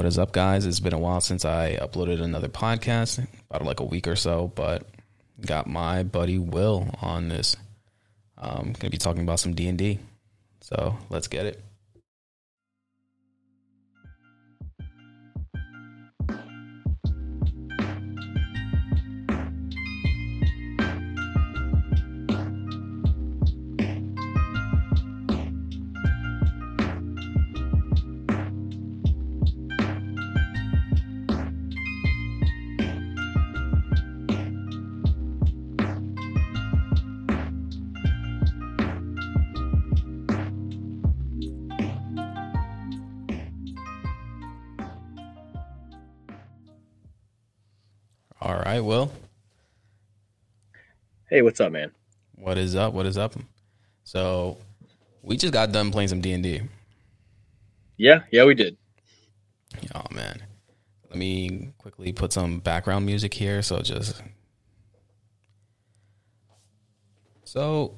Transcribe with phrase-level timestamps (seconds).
[0.00, 0.64] What is up, guys?
[0.64, 4.50] It's been a while since I uploaded another podcast, about like a week or so,
[4.54, 4.86] but
[5.44, 7.54] got my buddy Will on this.
[8.38, 9.98] I'm gonna be talking about some D and D,
[10.62, 11.62] so let's get it.
[51.40, 51.90] Hey, what's up, man?
[52.34, 52.92] What is up?
[52.92, 53.32] What is up?
[54.04, 54.58] So
[55.22, 56.60] we just got done playing some D and D.
[57.96, 58.76] Yeah, yeah, we did.
[59.94, 60.42] Oh man,
[61.08, 63.62] let me quickly put some background music here.
[63.62, 64.22] So just
[67.44, 67.94] so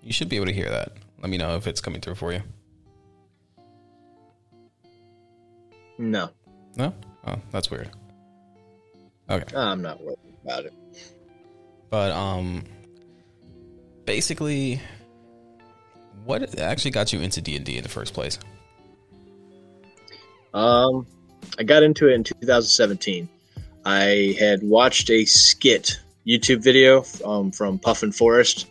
[0.00, 0.92] you should be able to hear that.
[1.20, 2.42] Let me know if it's coming through for you.
[5.98, 6.30] No,
[6.76, 6.94] No?
[7.26, 7.90] Oh, that's weird.
[9.28, 9.56] Okay.
[9.56, 10.72] I'm not worried about it.
[11.90, 12.64] But um
[14.04, 14.80] basically
[16.24, 18.38] what actually got you into D&D in the first place?
[20.52, 21.06] Um,
[21.58, 23.28] I got into it in 2017.
[23.84, 28.66] I had watched a skit YouTube video um, from Puffin Forest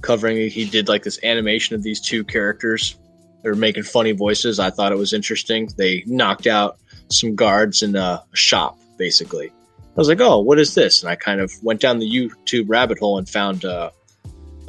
[0.00, 0.48] covering.
[0.48, 2.96] He did like this animation of these two characters.
[3.42, 4.58] They were making funny voices.
[4.58, 5.68] I thought it was interesting.
[5.76, 6.78] They knocked out
[7.10, 9.52] some guards in a shop, basically.
[9.96, 12.66] I was like, "Oh, what is this?" And I kind of went down the YouTube
[12.68, 13.90] rabbit hole and found uh,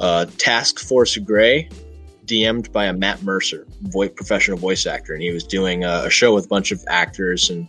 [0.00, 1.68] uh, Task Force Gray,
[2.24, 6.10] DM'd by a Matt Mercer, voice, professional voice actor, and he was doing a, a
[6.10, 7.68] show with a bunch of actors, and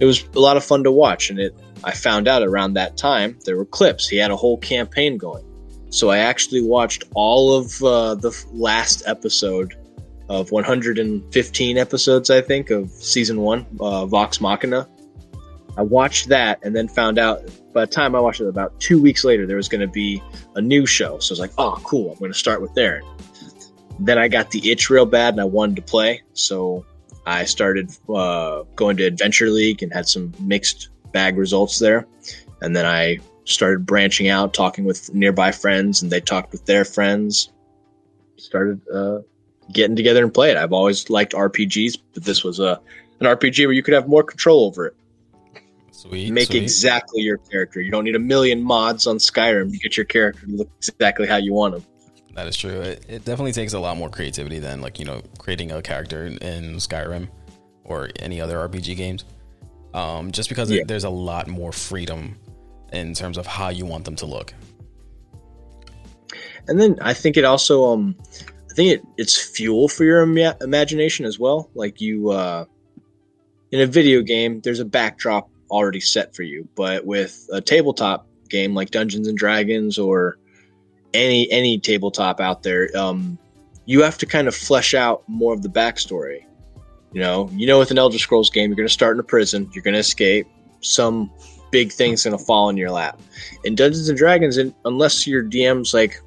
[0.00, 1.30] it was a lot of fun to watch.
[1.30, 4.06] And it, I found out around that time there were clips.
[4.06, 5.46] He had a whole campaign going,
[5.88, 9.74] so I actually watched all of uh, the last episode
[10.28, 14.88] of 115 episodes, I think, of season one, uh, Vox Machina.
[15.76, 17.42] I watched that and then found out
[17.72, 20.22] by the time I watched it about two weeks later, there was going to be
[20.54, 21.18] a new show.
[21.18, 22.12] So I was like, oh, cool.
[22.12, 23.02] I'm going to start with there.
[23.98, 26.22] Then I got the itch real bad and I wanted to play.
[26.32, 26.86] So
[27.26, 32.06] I started uh, going to Adventure League and had some mixed bag results there.
[32.62, 36.84] And then I started branching out, talking with nearby friends, and they talked with their
[36.84, 37.52] friends.
[38.38, 39.18] Started uh,
[39.72, 40.56] getting together and play it.
[40.56, 42.80] I've always liked RPGs, but this was a
[43.20, 44.96] an RPG where you could have more control over it
[45.96, 46.30] Sweet.
[46.30, 46.62] make sweet.
[46.62, 47.80] exactly your character.
[47.80, 51.26] You don't need a million mods on Skyrim to get your character to look exactly
[51.26, 51.84] how you want them.
[52.34, 52.80] That is true.
[52.82, 56.26] It, it definitely takes a lot more creativity than like you know creating a character
[56.26, 57.28] in, in Skyrim
[57.84, 59.24] or any other RPG games.
[59.94, 60.82] Um, just because Yeah.
[60.86, 62.36] there's a lot more freedom
[62.92, 64.52] in terms of how you want them to look.
[66.68, 68.16] And then I think it also, um,
[68.70, 71.70] I think it, it's fuel for your ima- imagination as well.
[71.74, 72.64] Like you, uh,
[73.70, 78.26] in a video game, there's a backdrop already set for you, but with a tabletop
[78.48, 80.38] game like Dungeons and Dragons or
[81.14, 83.38] any any tabletop out there, um,
[83.84, 86.44] you have to kind of flesh out more of the backstory.
[87.12, 89.24] You know, you know, with an Elder Scrolls game, you're going to start in a
[89.24, 90.46] prison, you're going to escape,
[90.80, 91.30] some
[91.70, 93.20] big thing's going to fall in your lap.
[93.64, 96.20] In Dungeons and Dragons, unless your DM's like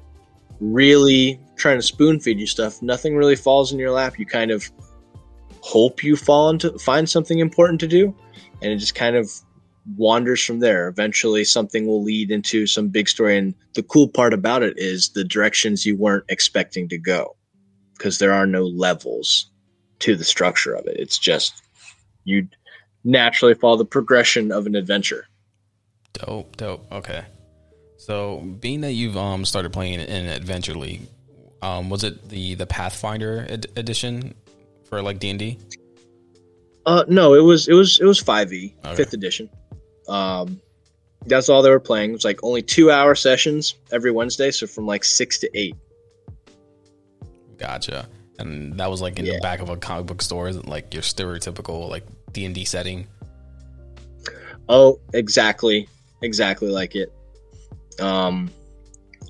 [0.60, 4.18] really trying to spoon feed you stuff, nothing really falls in your lap.
[4.18, 4.70] You kind of
[5.60, 8.14] hope you fall into find something important to do,
[8.62, 9.30] and it just kind of
[9.96, 10.88] wanders from there.
[10.88, 13.36] Eventually, something will lead into some big story.
[13.36, 17.36] And the cool part about it is the directions you weren't expecting to go,
[17.96, 19.50] because there are no levels
[20.00, 20.96] to the structure of it.
[20.98, 21.62] It's just
[22.24, 22.48] you
[23.04, 25.26] naturally follow the progression of an adventure.
[26.12, 26.90] Dope, dope.
[26.92, 27.24] Okay.
[27.96, 31.02] So, being that you've um started playing in Adventure League,
[31.62, 34.34] um, was it the the Pathfinder ed- edition
[34.88, 35.58] for like D and D?
[36.90, 38.96] Uh, no, it was it was it was five E, Okay.
[38.96, 39.48] fifth edition.
[40.08, 40.60] Um,
[41.26, 42.10] that's all they were playing.
[42.10, 45.76] It was like only two hour sessions every Wednesday, so from like six to eight.
[47.58, 48.08] Gotcha.
[48.40, 49.34] And that was like in Yeah.
[49.34, 53.06] the back of a comic book store, like your stereotypical like D and D setting.
[54.68, 55.86] Oh, exactly,
[56.22, 57.12] exactly like it.
[58.00, 58.50] Um,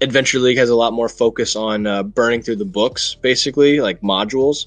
[0.00, 4.00] Adventure League has a lot more focus on uh, burning through the books, basically like
[4.00, 4.64] modules.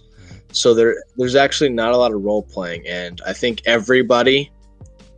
[0.54, 4.52] So there, there's actually not a lot of role playing, and I think everybody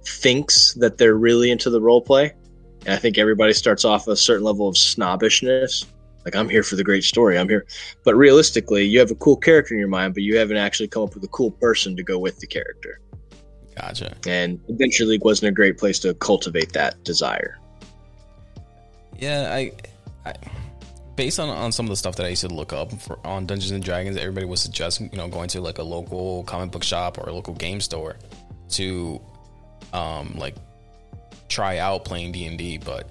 [0.05, 2.33] thinks that they're really into the role play,
[2.85, 5.85] and I think everybody starts off a certain level of snobbishness
[6.25, 7.37] Like I'm here for the great story.
[7.37, 7.67] I'm here,
[8.03, 11.03] but realistically, you have a cool character in your mind, but you haven't actually come
[11.03, 12.99] up with a cool person to go with the character.
[13.79, 14.15] Gotcha.
[14.25, 17.59] And Adventure League wasn't a great place to cultivate that desire.
[19.19, 19.73] Yeah, I,
[20.25, 20.33] I
[21.15, 23.45] based on, on some of the stuff that I used to look up for, on
[23.45, 26.83] Dungeons and Dragons, everybody would suggest you know going to like a local comic book
[26.83, 28.17] shop or a local game store
[28.69, 29.21] to
[29.93, 30.55] um like
[31.47, 33.09] try out playing D and D, but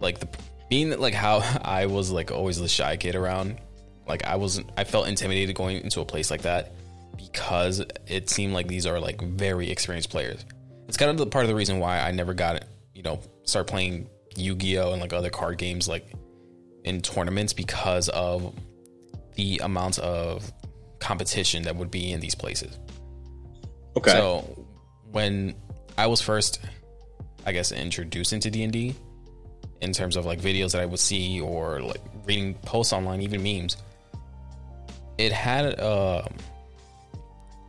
[0.00, 0.28] like the
[0.68, 3.58] being that like how I was like always the shy kid around,
[4.06, 6.72] like I wasn't I felt intimidated going into a place like that
[7.16, 10.44] because it seemed like these are like very experienced players.
[10.88, 12.64] It's kind of the part of the reason why I never got
[12.94, 16.12] you know start playing Yu-Gi-Oh and like other card games like
[16.84, 18.54] in tournaments because of
[19.34, 20.52] the amount of
[20.98, 22.78] competition that would be in these places.
[23.96, 24.10] Okay.
[24.10, 24.66] So
[25.10, 25.54] when
[25.98, 26.60] I was first,
[27.44, 28.94] I guess, introduced into D and D,
[29.80, 33.42] in terms of like videos that I would see or like reading posts online, even
[33.42, 33.76] memes,
[35.18, 36.30] it had a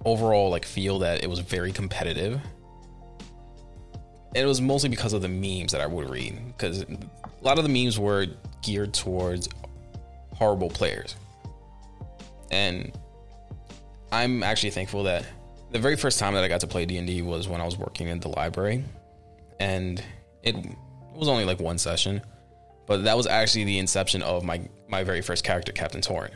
[0.05, 2.39] overall like feel that it was very competitive.
[4.35, 6.85] And it was mostly because of the memes that I would read, because
[7.43, 8.27] a lot of the memes were
[8.61, 9.49] geared towards
[10.33, 11.15] horrible players.
[12.51, 12.91] And
[14.11, 15.25] I'm actually thankful that
[15.71, 18.07] the very first time that I got to play D&D was when I was working
[18.07, 18.83] in the library.
[19.59, 20.01] And
[20.43, 20.55] it
[21.13, 22.21] was only like one session,
[22.85, 26.31] but that was actually the inception of my my very first character, Captain Torn.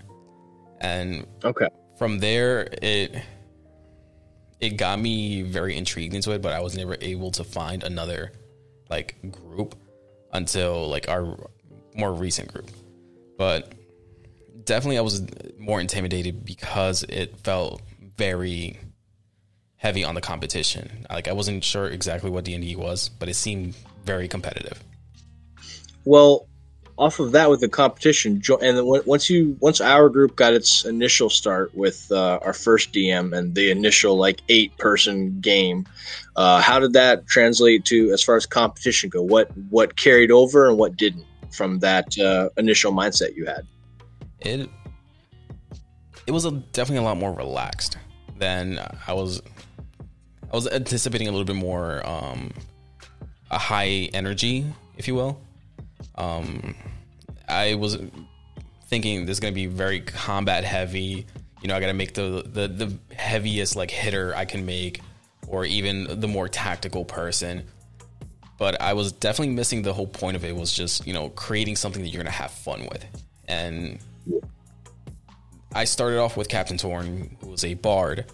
[0.81, 1.67] And okay.
[1.97, 3.21] From there it
[4.59, 8.31] it got me very intrigued into it, but I was never able to find another
[8.89, 9.75] like group
[10.37, 11.37] until like our
[11.95, 12.69] more recent group.
[13.37, 13.73] But
[14.63, 15.25] definitely I was
[15.57, 17.81] more intimidated because it felt
[18.15, 18.79] very
[19.75, 21.05] heavy on the competition.
[21.09, 23.75] Like I wasn't sure exactly what D&D was, but it seemed
[24.05, 24.81] very competitive.
[26.05, 26.46] Well,
[26.97, 31.29] off of that with the competition, and once you once our group got its initial
[31.29, 35.85] start with uh, our first DM and the initial like eight person game,
[36.35, 39.21] uh, how did that translate to as far as competition go?
[39.21, 43.67] What what carried over and what didn't from that uh, initial mindset you had?
[44.39, 44.69] It
[46.25, 47.97] it was a, definitely a lot more relaxed
[48.37, 49.41] than I was.
[50.51, 52.51] I was anticipating a little bit more um,
[53.51, 54.65] a high energy,
[54.97, 55.41] if you will.
[56.15, 56.75] Um,
[57.47, 57.97] I was
[58.87, 61.25] thinking this is going to be very combat heavy.
[61.61, 65.01] You know, I got to make the, the the heaviest like hitter I can make,
[65.47, 67.63] or even the more tactical person.
[68.57, 70.55] But I was definitely missing the whole point of it.
[70.55, 73.05] Was just you know creating something that you're going to have fun with,
[73.47, 73.99] and
[75.73, 78.25] I started off with Captain Torn, who was a bard,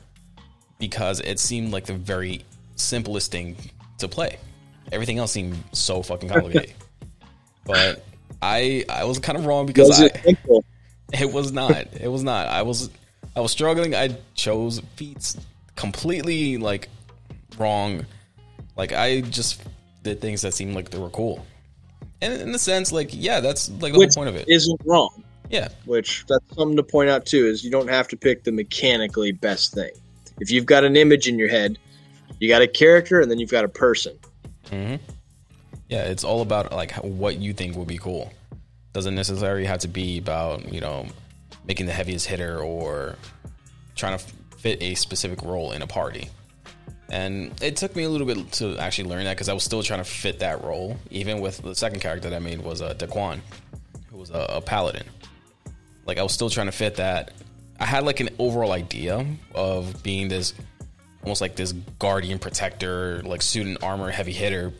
[0.80, 2.45] because it seemed like the very
[2.75, 3.57] simplest thing
[3.98, 4.38] to play.
[4.92, 6.74] Everything else seemed so fucking complicated.
[7.65, 8.04] But
[8.42, 10.38] I I was kind of wrong because was it,
[11.13, 11.88] it was not.
[11.94, 12.48] It was not.
[12.48, 12.89] I was
[13.36, 13.95] I was struggling.
[13.95, 15.38] I chose feats
[15.75, 16.89] completely like
[17.57, 18.06] wrong.
[18.75, 19.62] Like I just
[20.04, 21.45] did things that seemed like they were cool.
[22.21, 24.48] And in the sense, like, yeah, that's like the Which whole point of it.
[24.48, 25.24] Isn't wrong.
[25.50, 25.68] Yeah.
[25.86, 29.31] Which that's something to point out too is you don't have to pick the mechanically
[29.31, 29.92] best thing.
[30.39, 31.77] If you've got an image in your head,
[32.39, 34.18] you got a character and then you've got a person.
[34.68, 34.95] Mm-hmm.
[35.94, 38.34] Yeah, it's all about like what you think would be cool.
[38.94, 41.06] Doesn't necessarily have to be about you know
[41.68, 43.16] making the heaviest hitter or
[43.95, 44.25] trying to
[44.57, 46.30] fit a specific role in a party.
[47.12, 49.83] And it took me a little bit to actually learn that because I was still
[49.83, 50.97] trying to fit that role.
[51.12, 53.42] Even with the second character that I made was uh, Daquan,
[54.09, 55.06] who was a, a paladin.
[56.07, 57.33] Like I was still trying to fit that.
[57.80, 60.56] I had like an overall idea of being this
[61.21, 64.73] almost like this guardian protector, like suit and armor heavy hitter.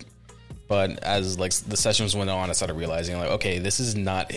[0.74, 4.32] But as like the sessions went on, I started realizing like, okay, this is not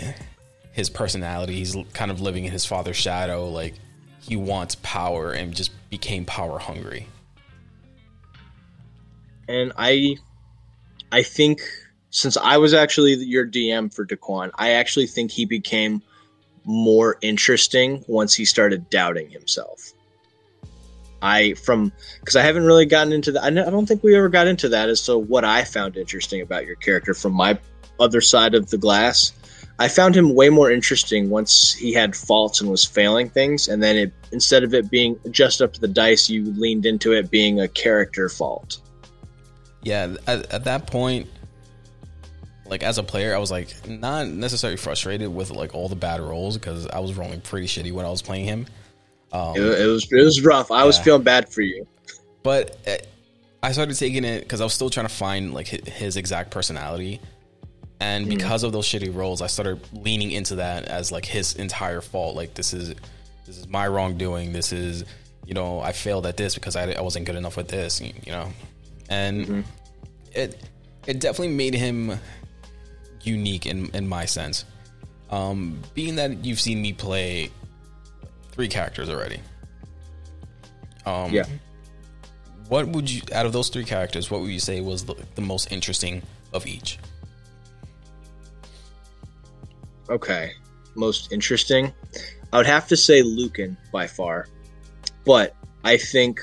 [0.70, 1.54] his personality.
[1.54, 3.48] He's kind of living in his father's shadow.
[3.48, 3.72] Like
[4.20, 7.06] he wants power and just became power hungry.
[9.48, 10.18] And I,
[11.10, 11.62] I think
[12.10, 16.02] since I was actually your DM for Daquan, I actually think he became
[16.64, 19.94] more interesting once he started doubting himself.
[21.26, 23.44] I from because I haven't really gotten into that.
[23.44, 26.66] I don't think we ever got into that as to what I found interesting about
[26.66, 27.58] your character from my
[27.98, 29.32] other side of the glass.
[29.78, 33.82] I found him way more interesting once he had faults and was failing things, and
[33.82, 37.30] then it instead of it being just up to the dice, you leaned into it
[37.30, 38.80] being a character fault.
[39.82, 41.28] Yeah, at, at that point,
[42.64, 46.20] like as a player, I was like not necessarily frustrated with like all the bad
[46.20, 48.66] rolls because I was rolling pretty shitty when I was playing him.
[49.36, 50.70] Um, it, it, was it was rough.
[50.70, 50.84] I yeah.
[50.84, 51.86] was feeling bad for you,
[52.42, 52.96] but uh,
[53.62, 57.20] I started taking it because I was still trying to find like his exact personality,
[58.00, 62.00] And because of those shitty roles, I started leaning into that as like his entire
[62.00, 62.34] fault.
[62.34, 62.94] Like this is
[63.46, 64.52] this is my wrongdoing.
[64.52, 65.04] This is
[65.44, 68.00] you know I failed at this because I, I wasn't good enough with this.
[68.00, 68.52] You know,
[69.10, 69.64] and
[70.32, 70.68] it
[71.06, 72.18] it definitely made him
[73.22, 74.64] unique in in my sense.
[75.28, 77.50] Um, being that you've seen me play
[78.56, 79.40] three characters already.
[81.04, 81.44] Um, Yeah.
[82.68, 84.28] What would you out of those three characters?
[84.28, 86.22] What would you say was the, the most interesting
[86.52, 86.98] of each?
[90.10, 90.50] Okay.
[90.96, 91.92] Most interesting.
[92.52, 94.48] I would have to say Lucan by far.
[95.24, 96.40] But I think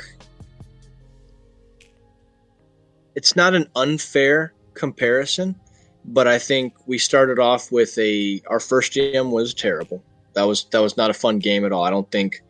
[3.15, 5.59] it's not an unfair comparison,
[6.05, 10.01] but I think we started off with a our first GM was terrible.
[10.33, 11.83] That was that was not a fun game at all.
[11.83, 12.41] I don't think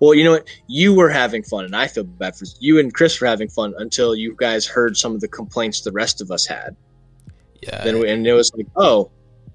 [0.00, 0.48] well, you know what?
[0.66, 3.74] You were having fun, and I feel bad for you and Chris were having fun
[3.76, 6.74] until you guys heard some of the complaints the rest of us had.
[7.62, 9.10] Yeah, Then we, and it was like, oh,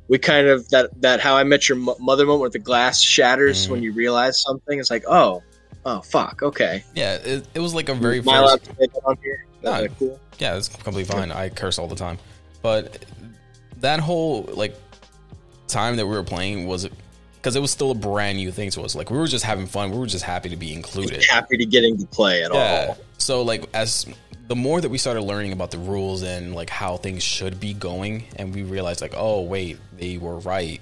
[0.07, 3.65] we kind of that that how I met your mother moment where the glass shatters
[3.65, 3.69] Mhm.
[3.71, 4.79] when you realize something.
[4.79, 5.41] It's like, oh,
[5.85, 6.83] oh, fuck, okay.
[6.93, 7.15] yeah.
[7.15, 8.65] It, it was like a very Am I allowed first.
[8.65, 9.45] to say that on here?
[9.97, 10.19] Cool?
[10.37, 11.31] Yeah, it's completely fine.
[11.31, 12.19] I curse all the time,
[12.61, 13.03] but
[13.79, 14.75] that whole like
[15.67, 16.87] time that we were playing was
[17.45, 18.95] because it was still a brand new thing to us.
[18.95, 19.91] Like we were just having fun.
[19.91, 21.23] We were just happy to be included.
[21.25, 22.85] Happy to getting to play at Yeah.
[22.89, 22.97] all.
[23.19, 24.07] So like as
[24.47, 27.75] the more that we started learning about the rules and like how things should be
[27.75, 30.81] going, and we realized like, oh wait, they were right.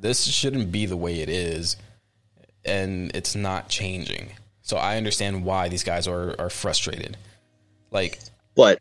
[0.00, 1.76] This shouldn't be the way it is,
[2.64, 4.30] and it's not changing.
[4.62, 7.18] So I understand why these guys are are frustrated.
[7.90, 8.18] Like,
[8.56, 8.78] But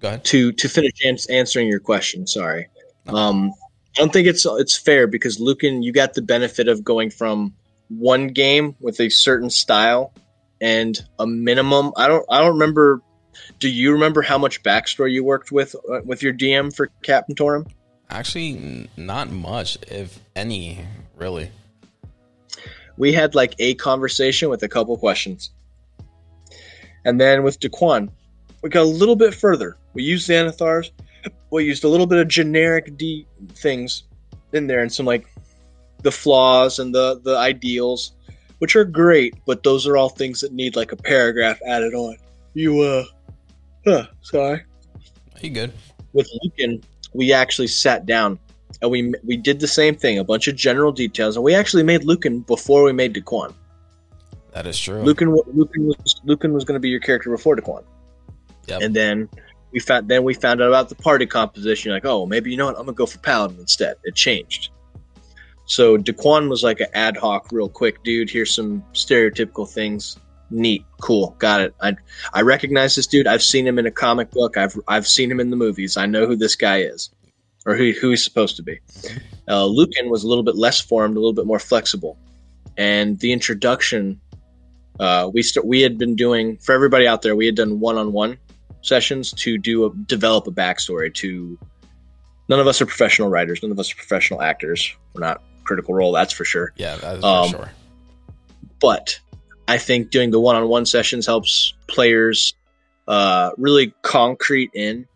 [0.00, 0.24] go ahead.
[0.26, 2.68] to to finish ans- answering your question, sorry.
[3.06, 3.54] Um,
[3.96, 7.54] I don't think it's it's fair because Lucan, you got the benefit of going from
[7.88, 10.14] one game with a certain style
[10.60, 11.92] and a minimum.
[11.96, 13.02] I don't I don't remember.
[13.58, 17.34] Do you remember how much backstory you worked with uh, with your DM for Captain
[17.34, 17.70] Torum?
[18.08, 21.50] Actually, not much, if any, really.
[22.96, 25.50] We had like a conversation with a couple questions,
[27.04, 28.10] and then with Daquan,
[28.62, 29.76] we got a little bit further.
[29.92, 30.90] We used Xanathars.
[31.50, 34.04] We used a little bit of generic D things
[34.52, 35.26] in there, and some like
[36.02, 38.12] the flaws and the the ideals,
[38.58, 42.16] which are great, but those are all things that need like a paragraph added on.
[42.54, 43.04] You uh,
[43.86, 44.62] huh, sorry.
[45.40, 45.72] You good?
[46.12, 46.82] With Lucan,
[47.14, 48.38] we actually sat down
[48.80, 51.82] and we we did the same thing, a bunch of general details, and we actually
[51.82, 53.54] made Lucan before we made Daquan.
[54.52, 55.02] That is true.
[55.02, 57.84] Lucan, Lucan was Lucan was going to be your character before Daquan,
[58.66, 58.82] Yep.
[58.82, 59.28] and then
[59.72, 61.92] we found then we found out about the party composition.
[61.92, 62.76] Like, oh, maybe you know what?
[62.76, 63.96] I'm gonna go for Paladin instead.
[64.04, 64.70] It changed.
[65.64, 68.30] So Daquan was like an ad hoc, real quick, dude.
[68.30, 70.18] Here's some stereotypical things.
[70.50, 71.74] Neat, cool, got it.
[71.80, 71.96] I
[72.34, 73.26] I recognize this dude.
[73.26, 74.56] I've seen him in a comic book.
[74.56, 75.96] I've I've seen him in the movies.
[75.96, 77.10] I know who this guy is,
[77.64, 78.78] or who who he's supposed to be.
[79.48, 82.18] Uh, Lucan was a little bit less formed, a little bit more flexible,
[82.76, 84.20] and the introduction
[85.00, 87.34] uh, we st- we had been doing for everybody out there.
[87.34, 88.36] We had done one on one
[88.82, 91.12] sessions to do a, develop a backstory.
[91.14, 91.58] To
[92.48, 93.62] none of us are professional writers.
[93.62, 94.94] None of us are professional actors.
[95.14, 96.72] We're not Critical Role, that's for sure.
[96.76, 97.70] yeah, that is Um, for sure.
[98.80, 99.20] But
[99.68, 102.54] I think doing the one on one sessions helps players
[103.06, 105.06] uh, really concrete in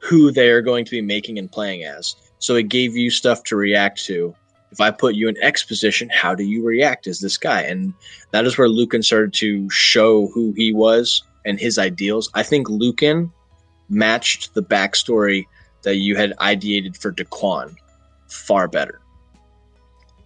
[0.00, 2.14] who they are going to be making and playing as.
[2.38, 4.34] So it gave you stuff to react to.
[4.70, 7.62] If I put you in X position, how do you react as this guy?
[7.62, 7.92] And
[8.30, 12.30] that is where Lucan started to show who he was and his ideals.
[12.34, 13.32] I think Lucan
[13.88, 15.46] matched the backstory
[15.82, 17.74] that you had ideated for Daquan
[18.28, 19.00] far better.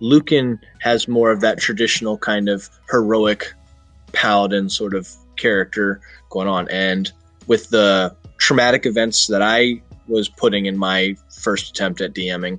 [0.01, 3.55] Lucan has more of that traditional kind of heroic
[4.13, 6.69] paladin sort of character going on.
[6.69, 7.11] And
[7.47, 12.59] with the traumatic events that I was putting in my first attempt at DMing,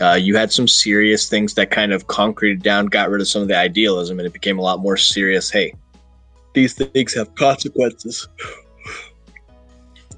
[0.00, 3.42] uh, you had some serious things that kind of concreted down, got rid of some
[3.42, 5.50] of the idealism, and it became a lot more serious.
[5.50, 5.74] Hey,
[6.54, 8.28] these things have consequences.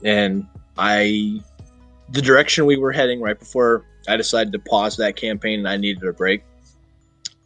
[0.05, 0.47] And
[0.77, 1.41] I,
[2.11, 5.77] the direction we were heading right before I decided to pause that campaign and I
[5.77, 6.43] needed a break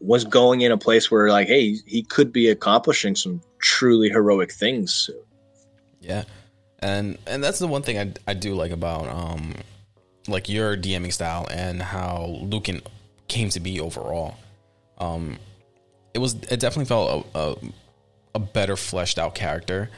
[0.01, 4.53] was going in a place where like hey he could be accomplishing some truly heroic
[4.53, 5.11] things.
[6.01, 6.25] Yeah,
[6.81, 9.55] and and that's the one thing I, I do like about um
[10.29, 12.83] like your DMing style and how Lucan
[13.29, 14.37] came to be overall.
[14.99, 15.39] Um,
[16.15, 17.57] it was it definitely felt a, a
[18.37, 19.89] a better fleshed out character,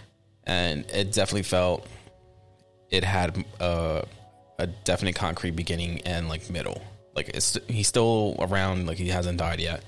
[0.45, 1.87] and it definitely felt
[2.89, 4.07] it had a
[4.61, 6.81] a definite concrete beginning and like middle.
[7.17, 9.83] Like it's he's still around, like he hasn't died yet,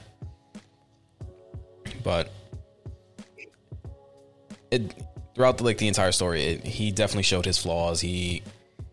[2.03, 2.33] but
[4.73, 4.95] it
[5.37, 8.01] throughout the, like the entire story, it, he definitely showed his flaws.
[8.01, 8.43] He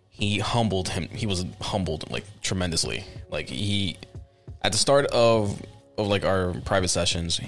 [0.10, 1.10] he humbled him.
[1.10, 3.04] He was humbled like tremendously.
[3.32, 3.98] Like he
[4.62, 5.60] at the start of
[5.98, 7.42] of like our private sessions,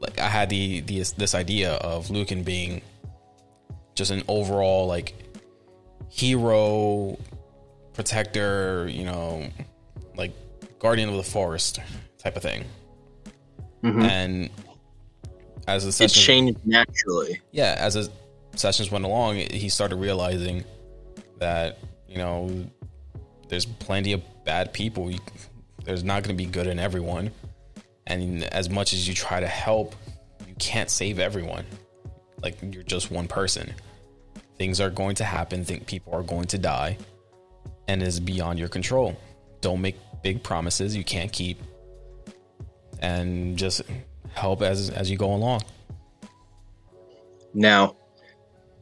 [0.00, 2.82] like I had the, the this idea of Lucan being
[3.94, 5.14] just an overall like
[6.08, 7.18] hero,
[7.94, 9.48] protector, you know,
[10.16, 10.32] like
[10.78, 11.80] guardian of the forest
[12.18, 12.64] type of thing.
[13.82, 14.02] Mm-hmm.
[14.02, 14.50] And
[15.66, 17.40] as the sessions, it changed naturally.
[17.52, 18.10] Yeah, as the
[18.56, 20.64] sessions went along, he started realizing
[21.38, 21.78] that
[22.08, 22.50] you know
[23.48, 25.10] there's plenty of bad people.
[25.84, 27.30] There's not going to be good in everyone,
[28.08, 29.94] and as much as you try to help,
[30.48, 31.64] you can't save everyone.
[32.42, 33.72] Like you're just one person.
[34.56, 35.64] Things are going to happen.
[35.64, 36.98] Think people are going to die,
[37.86, 39.16] and is beyond your control.
[39.60, 41.60] Don't make big promises you can't keep,
[43.00, 43.82] and just
[44.32, 45.62] help as as you go along.
[47.54, 47.96] Now,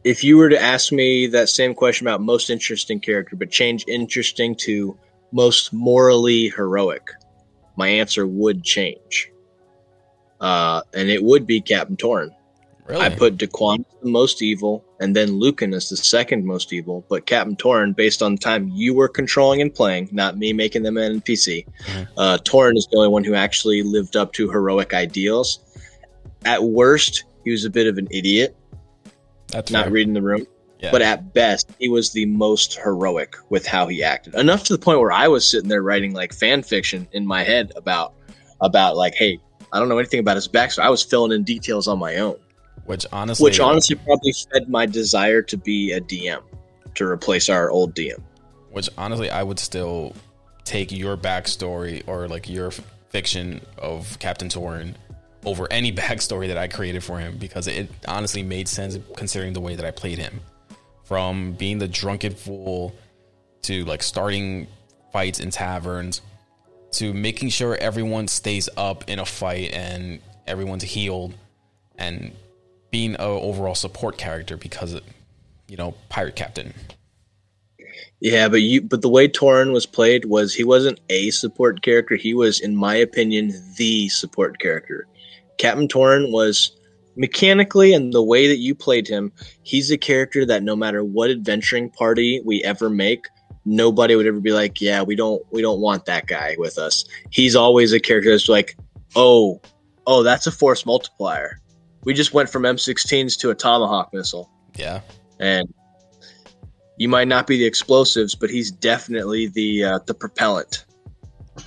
[0.04, 3.84] if you were to ask me that same question about most interesting character, but change
[3.88, 4.96] interesting to
[5.32, 7.10] most morally heroic,
[7.76, 9.30] my answer would change.
[10.40, 12.34] Uh, and it would be Captain Torn.
[12.86, 13.02] Really?
[13.02, 17.04] I put Daquan as the most evil, and then Lucan as the second most evil.
[17.08, 20.84] But Captain Torn, based on the time you were controlling and playing, not me making
[20.84, 22.04] them an NPC, mm-hmm.
[22.16, 25.58] uh, Torn is the only one who actually lived up to heroic ideals.
[26.44, 28.56] At worst, he was a bit of an idiot
[29.48, 29.92] that's not fair.
[29.92, 30.46] reading the room.
[30.86, 30.92] Yeah.
[30.92, 34.36] But at best, he was the most heroic with how he acted.
[34.36, 37.42] Enough to the point where I was sitting there writing like fan fiction in my
[37.42, 38.14] head about
[38.60, 39.40] about like, hey,
[39.72, 40.84] I don't know anything about his backstory.
[40.84, 42.36] I was filling in details on my own.
[42.84, 46.40] Which honestly, which honestly probably fed my desire to be a DM
[46.94, 48.22] to replace our old DM.
[48.70, 50.14] Which honestly, I would still
[50.62, 52.70] take your backstory or like your
[53.08, 54.94] fiction of Captain Torin
[55.44, 59.60] over any backstory that I created for him because it honestly made sense considering the
[59.60, 60.40] way that I played him.
[61.06, 62.94] From being the drunken fool
[63.62, 64.66] to like starting
[65.12, 66.20] fights in taverns
[66.92, 71.34] to making sure everyone stays up in a fight and everyone's healed
[71.96, 72.32] and
[72.90, 75.02] being an overall support character because of,
[75.68, 76.74] you know, pirate captain.
[78.20, 82.16] Yeah, but you but the way Torin was played was he wasn't a support character.
[82.16, 85.06] He was, in my opinion, the support character.
[85.58, 86.75] Captain Torin was
[87.16, 91.30] mechanically and the way that you played him, he's a character that no matter what
[91.30, 93.26] adventuring party we ever make,
[93.64, 97.04] nobody would ever be like, yeah, we don't we don't want that guy with us.
[97.30, 98.76] He's always a character that's like,
[99.14, 99.60] oh,
[100.06, 101.60] oh, that's a force multiplier.
[102.04, 104.50] We just went from M16s to a tomahawk missile.
[104.76, 105.00] Yeah,
[105.40, 105.72] and
[106.96, 110.84] you might not be the explosives, but he's definitely the uh, the propellant.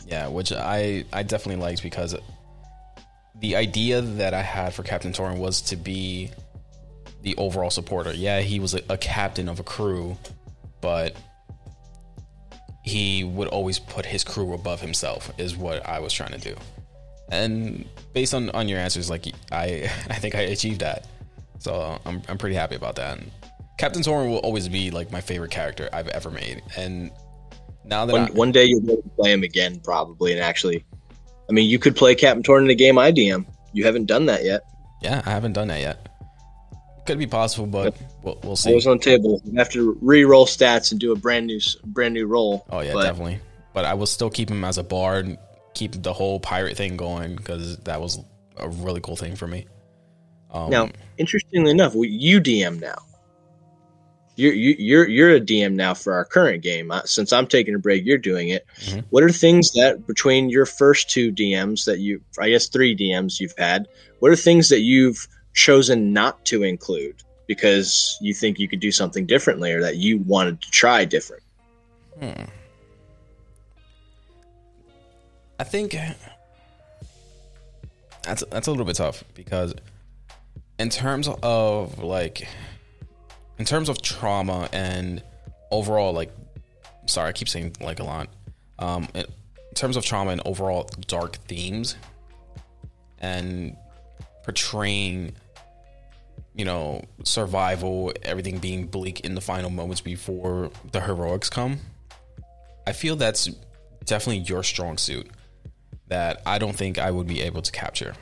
[0.08, 2.16] Yeah, which I I definitely liked because
[3.40, 6.32] the idea that I had for Captain Torin was to be
[7.22, 8.14] the overall supporter.
[8.14, 10.18] Yeah, he was a, a, captain of a crew,
[10.82, 11.16] but
[12.84, 15.32] he would always put his crew above himself.
[15.38, 16.56] Is what I was trying to do.
[17.32, 21.08] And based on, on your answers, like I I think I achieved that.
[21.60, 23.20] So I'm I'm pretty happy about that.
[23.20, 23.32] And
[23.78, 26.62] Captain Torin will always be like my favorite character I've ever made.
[26.78, 27.12] And
[27.86, 30.42] now that one, I, one day you'll be able to play him again, probably, and
[30.42, 30.86] actually
[31.50, 33.46] I mean, you could play Captain Torn in a game I DM.
[33.74, 34.62] You haven't done that yet.
[35.02, 36.08] Yeah, I haven't done that yet.
[37.06, 38.70] Could be possible, but we'll, we'll see.
[38.70, 39.42] Always on the table.
[39.44, 42.66] You have to re-roll stats and do a brand new brand new roll.
[42.70, 43.40] Oh yeah, but, definitely.
[43.74, 45.38] But I will still keep him as a bard, and
[45.74, 48.20] keep the whole pirate thing going because that was
[48.58, 49.66] a really cool thing for me.
[50.52, 52.98] Um, now, interestingly enough, you DM now
[54.40, 56.92] you're you're you're a DM now for our current game.
[57.06, 58.66] Since I'm taking a break, you're doing it.
[58.80, 59.00] Mm-hmm.
[59.10, 63.40] What are things that between your first two DMs that you, I guess three DMs
[63.40, 63.88] you've had,
[64.20, 68.92] what are things that you've chosen not to include because you think you could do
[68.92, 71.44] something differently or that you wanted to try different?
[72.18, 72.46] Hmm.
[75.60, 75.98] I think
[78.24, 79.74] that's that's a little bit tough because
[80.78, 82.48] in terms of like
[83.60, 85.22] in terms of trauma and
[85.70, 86.32] overall, like,
[87.06, 88.30] sorry, I keep saying like a lot.
[88.80, 89.26] Um, in
[89.76, 91.98] terms of trauma and overall dark themes
[93.20, 93.76] and
[94.44, 95.34] portraying,
[96.56, 101.80] you know, survival, everything being bleak in the final moments before the heroics come.
[102.88, 103.50] I feel that's
[104.06, 105.30] definitely your strong suit
[106.08, 108.16] that I don't think I would be able to capture.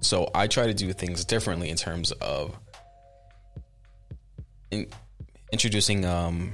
[0.00, 2.56] So I try to do things differently in terms of
[4.72, 4.88] in,
[5.52, 6.52] introducing um,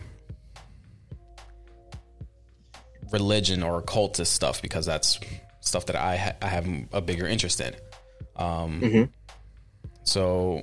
[3.11, 5.18] religion or occultist stuff because that's
[5.61, 7.74] stuff that I ha- I have a bigger interest in.
[8.37, 9.02] Um, mm-hmm.
[10.04, 10.62] So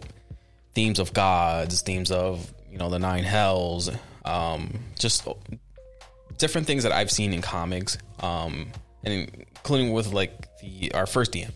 [0.74, 3.90] themes of gods, themes of you know, the Nine Hells,
[4.26, 5.28] um, just
[6.38, 8.68] different things that I've seen in comics, um,
[9.04, 11.52] and including with like the our first DM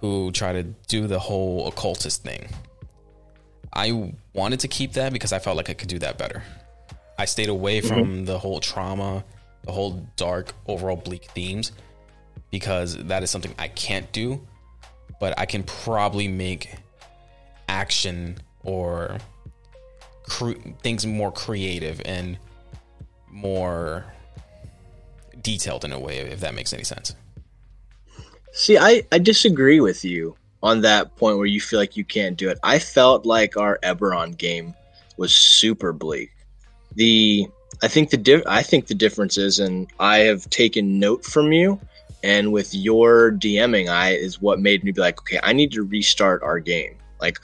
[0.00, 2.46] who tried to do the whole occultist thing.
[3.74, 6.42] I wanted to keep that because I felt like I could do that better.
[7.18, 8.24] I stayed away from mm-hmm.
[8.24, 9.24] the whole trauma,
[9.64, 11.72] the whole dark, overall bleak themes
[12.50, 14.40] because that is something I can't do,
[15.18, 16.76] but I can probably make
[17.68, 19.18] action or
[20.24, 22.38] cre- things more creative and
[23.28, 24.04] more
[25.42, 27.14] detailed in a way, if that makes any sense.
[28.52, 32.38] See, I, I disagree with you on that point where you feel like you can't
[32.38, 32.58] do it.
[32.62, 34.74] I felt like our Eberron game
[35.18, 36.30] was super bleak.
[36.96, 37.46] The
[37.82, 41.78] I think the I think the difference is, and I have taken note from you,
[42.22, 45.82] and with your DMing, I is what made me be like, okay, I need to
[45.82, 46.96] restart our game.
[47.20, 47.38] Like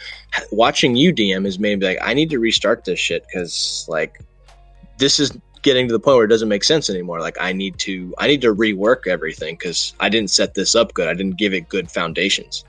[0.50, 4.18] watching you DM has made me like, I need to restart this shit because like
[4.96, 5.30] this is
[5.60, 7.20] getting to the point where it doesn't make sense anymore.
[7.20, 10.94] Like I need to I need to rework everything because I didn't set this up
[10.94, 11.06] good.
[11.06, 12.64] I didn't give it good foundations.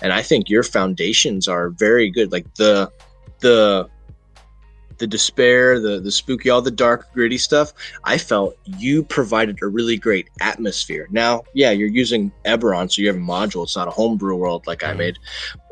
[0.00, 2.32] And I think your foundations are very good.
[2.32, 2.90] Like the
[3.40, 3.88] the
[5.00, 7.72] the despair, the the spooky, all the dark, gritty stuff.
[8.04, 11.08] I felt you provided a really great atmosphere.
[11.10, 13.64] Now, yeah, you're using Eberron, so you have a module.
[13.64, 14.98] It's not a homebrew world like I mm-hmm.
[14.98, 15.18] made,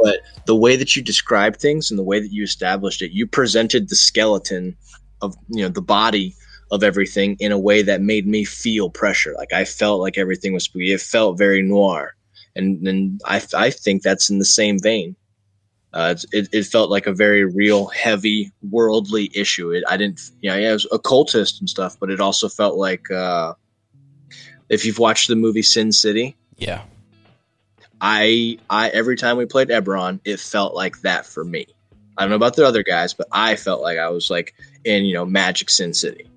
[0.01, 3.27] but the way that you describe things and the way that you established it, you
[3.27, 4.77] presented the skeleton
[5.21, 6.35] of you know the body
[6.71, 9.35] of everything in a way that made me feel pressure.
[9.37, 10.93] Like I felt like everything was spooky.
[10.93, 12.15] It felt very noir,
[12.59, 15.17] and and I I think that's in the same vein.
[15.93, 19.71] Uh, it, it felt like a very real, heavy, worldly issue.
[19.71, 22.77] It, I didn't, you know, yeah, it was occultist and stuff, but it also felt
[22.77, 23.55] like uh,
[24.69, 26.83] if you've watched the movie Sin City, yeah,
[28.01, 31.67] I, I every time we played Eberron, it felt like that for me.
[32.19, 35.05] I don't know about the other guys, but I felt like I was like in
[35.05, 36.29] you know Magic Sin City.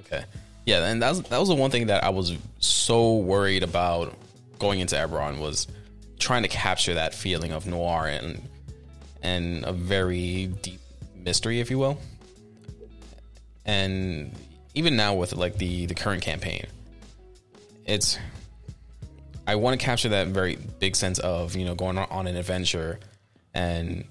[0.00, 0.24] Okay.
[0.66, 4.14] Yeah, and that was that was the one thing that I was so worried about
[4.58, 5.66] going into Eberron was
[6.18, 8.42] trying to capture that feeling of noir and
[9.22, 10.80] and a very deep
[11.14, 11.98] mystery, if you will.
[13.64, 14.32] And
[14.74, 16.66] even now with like the the current campaign,
[17.84, 18.18] it's
[19.46, 22.98] I want to capture that very big sense of you know going on an adventure
[23.54, 24.04] and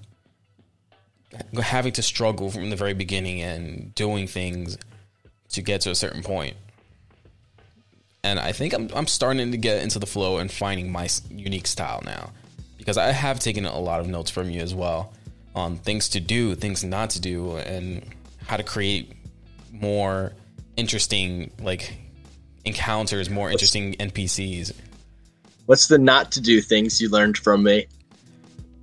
[1.60, 4.78] having to struggle from the very beginning and doing things
[5.50, 6.56] to get to a certain point.
[8.24, 11.66] And I think I'm I'm starting to get into the flow and finding my unique
[11.66, 12.32] style now,
[12.76, 15.12] because I have taken a lot of notes from you as well
[15.54, 18.02] on things to do, things not to do, and
[18.46, 19.12] how to create
[19.72, 20.32] more
[20.76, 21.94] interesting like
[22.64, 24.72] encounters, more interesting NPCs.
[25.66, 27.86] What's the not to do things you learned from me?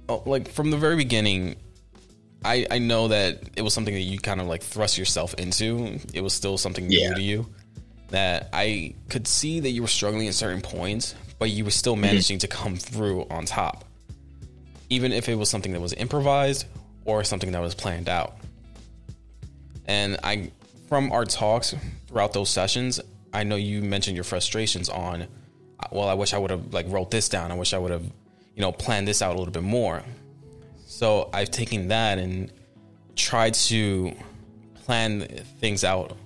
[0.08, 1.56] Oh, like from the very beginning,
[2.43, 6.00] I, I know that it was something that you kind of like thrust yourself into.
[6.13, 7.10] It was still something yeah.
[7.10, 7.48] new to you.
[8.10, 11.94] That I could see that you were struggling at certain points, but you were still
[11.94, 12.02] mm-hmm.
[12.02, 12.41] managing mm-hmm.
[12.41, 13.86] to come through on top.
[14.89, 16.65] Even if it was something that was improvised
[17.04, 18.38] or something that was planned out.
[19.88, 20.52] And I
[20.88, 21.76] from our talks
[22.08, 23.00] throughout those sessions,
[23.34, 25.28] I know you mentioned your frustrations on
[25.91, 27.52] well, I wish I would have like wrote this down.
[27.52, 30.04] I wish I would have, you know, planned this out a little bit more.
[30.86, 32.52] So I've taken that and
[33.15, 34.13] tried to
[34.86, 35.22] plan
[35.60, 36.18] things out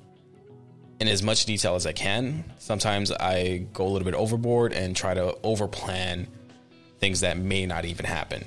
[1.00, 2.44] in as much detail as I can.
[2.60, 6.28] Sometimes I go a little bit overboard and try to overplan
[7.00, 8.44] things that may not even happen.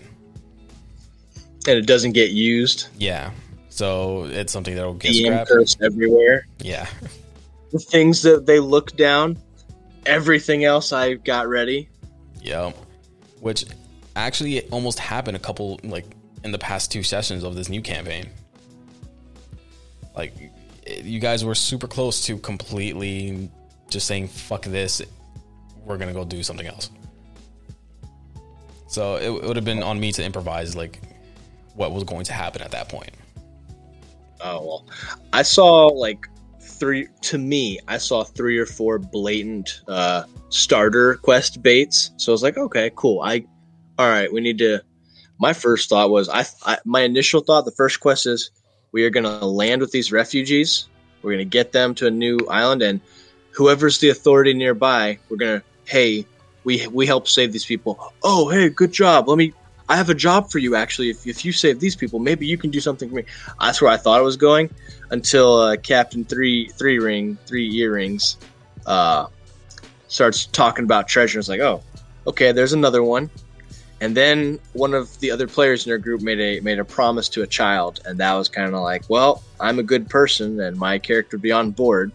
[1.66, 2.88] And it doesn't get used.
[2.96, 3.30] Yeah.
[3.70, 6.46] So it's something that'll get DM curse everywhere.
[6.58, 6.86] Yeah.
[7.72, 9.38] The things that they look down,
[10.04, 11.88] everything else I got ready.
[12.42, 12.76] Yep.
[13.40, 13.64] Which
[14.14, 16.04] actually almost happened a couple like
[16.44, 18.28] in the past two sessions of this new campaign.
[20.14, 20.34] Like
[20.86, 23.50] you guys were super close to completely
[23.88, 25.02] just saying fuck this,
[25.84, 26.90] we're gonna go do something else.
[28.88, 31.00] So it, it would have been on me to improvise like
[31.74, 33.10] what was going to happen at that point.
[34.40, 34.86] Oh well,
[35.32, 36.28] I saw like
[36.60, 37.08] three.
[37.22, 42.10] To me, I saw three or four blatant uh, starter quest baits.
[42.16, 43.20] So I was like, okay, cool.
[43.22, 43.44] I
[43.98, 44.82] all right, we need to.
[45.38, 48.50] My first thought was, I, I my initial thought, the first quest is,
[48.92, 50.88] we are going to land with these refugees.
[51.22, 53.00] We're going to get them to a new island, and
[53.50, 56.26] whoever's the authority nearby, we're going to, hey,
[56.64, 58.12] we we help save these people.
[58.22, 59.28] Oh, hey, good job.
[59.28, 59.52] Let me.
[59.88, 60.76] I have a job for you.
[60.76, 63.24] Actually, if if you save these people, maybe you can do something for me.
[63.60, 64.70] That's where I thought it was going
[65.10, 68.36] until uh, Captain Three Three Ring Three Earrings
[68.86, 69.26] uh,
[70.06, 71.38] starts talking about treasure.
[71.38, 71.82] It's like, oh,
[72.26, 73.28] okay, there's another one
[74.02, 77.28] And then one of the other players in our group made a made a promise
[77.30, 80.76] to a child, and that was kind of like, well, I'm a good person, and
[80.76, 82.10] my character would be on board.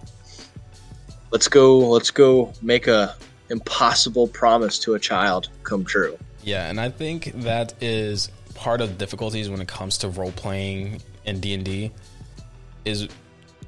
[1.32, 1.78] Let's go.
[1.78, 3.16] Let's go make a
[3.50, 6.18] impossible promise to a child come true.
[6.44, 10.34] Yeah, and I think that is part of the difficulties when it comes to role
[10.34, 11.92] playing in D and D
[12.84, 13.08] is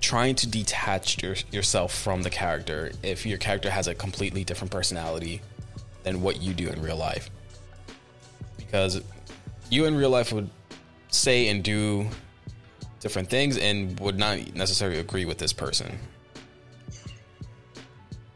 [0.02, 4.72] trying to detach your, yourself from the character if your character has a completely different
[4.72, 5.42] personality
[6.04, 7.30] than what you do in real life
[8.70, 9.02] because
[9.72, 10.50] you in real life would
[11.08, 12.08] say and do
[13.00, 15.98] different things and would not necessarily agree with this person.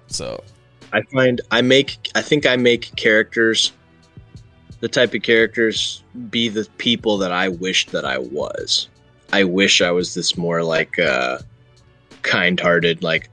[0.08, 0.44] So,
[0.92, 3.74] I find I make I think I make characters
[4.80, 8.90] the type of characters be the people that I wish that I was.
[9.32, 11.40] I wish I was this more like uh
[12.24, 13.30] kind-hearted like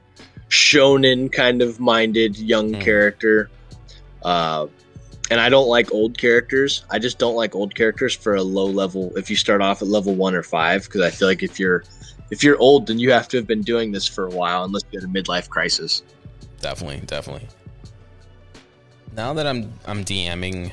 [0.49, 2.81] shonen kind of minded young mm.
[2.81, 3.51] character.
[4.23, 4.67] Uh
[5.31, 6.85] and I don't like old characters.
[6.91, 9.17] I just don't like old characters for a low level.
[9.17, 11.85] If you start off at level one or five, because I feel like if you're
[12.31, 14.83] if you're old, then you have to have been doing this for a while, unless
[14.91, 16.03] you had a midlife crisis.
[16.61, 17.49] Definitely, definitely.
[19.17, 20.73] Now that I'm I'm DMing,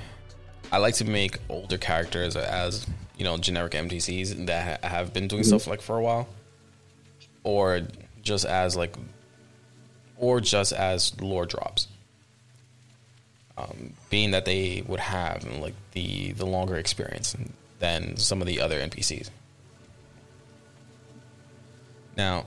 [0.71, 5.43] I like to make older characters as you know generic NPCs that have been doing
[5.43, 5.49] mm-hmm.
[5.49, 6.27] stuff like for a while,
[7.43, 7.81] or
[8.23, 8.95] just as like,
[10.17, 11.87] or just as lore drops
[13.57, 17.35] um, being that they would have like the the longer experience
[17.79, 19.29] than some of the other NPCs.
[22.15, 22.45] Now,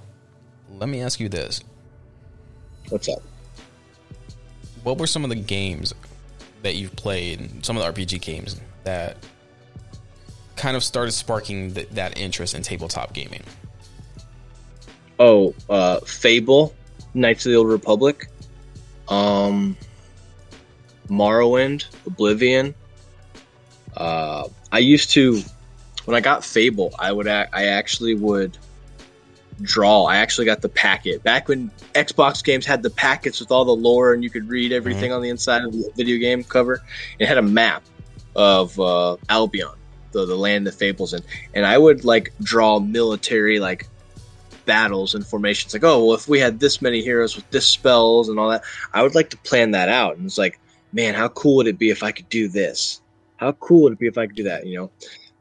[0.79, 1.61] let me ask you this:
[2.89, 3.23] What's up?
[4.83, 5.95] What were some of the games
[6.63, 7.65] that you've played?
[7.65, 9.17] Some of the RPG games that
[10.57, 13.43] kind of started sparking th- that interest in tabletop gaming.
[15.19, 16.75] Oh, uh, Fable,
[17.13, 18.29] Knights of the Old Republic.
[19.09, 19.77] Um,
[21.11, 22.75] Morrowind, Oblivion.
[23.97, 25.43] Uh, I used to,
[26.05, 28.57] when I got Fable, I would I actually would
[29.63, 30.05] draw.
[30.05, 33.75] I actually got the packet back when Xbox games had the packets with all the
[33.75, 35.15] lore and you could read everything mm-hmm.
[35.15, 36.83] on the inside of the video game cover.
[37.19, 37.83] It had a map
[38.37, 39.75] of uh, Albion,
[40.13, 41.23] the the land the Fable's in,
[41.55, 43.87] and I would like draw military like
[44.67, 45.73] battles and formations.
[45.73, 48.63] Like, oh well, if we had this many heroes with this spells and all that,
[48.95, 50.17] I would like to plan that out.
[50.17, 50.60] And it's like
[50.93, 53.01] man, how cool would it be if I could do this?
[53.37, 54.67] How cool would it be if I could do that?
[54.67, 54.91] You know,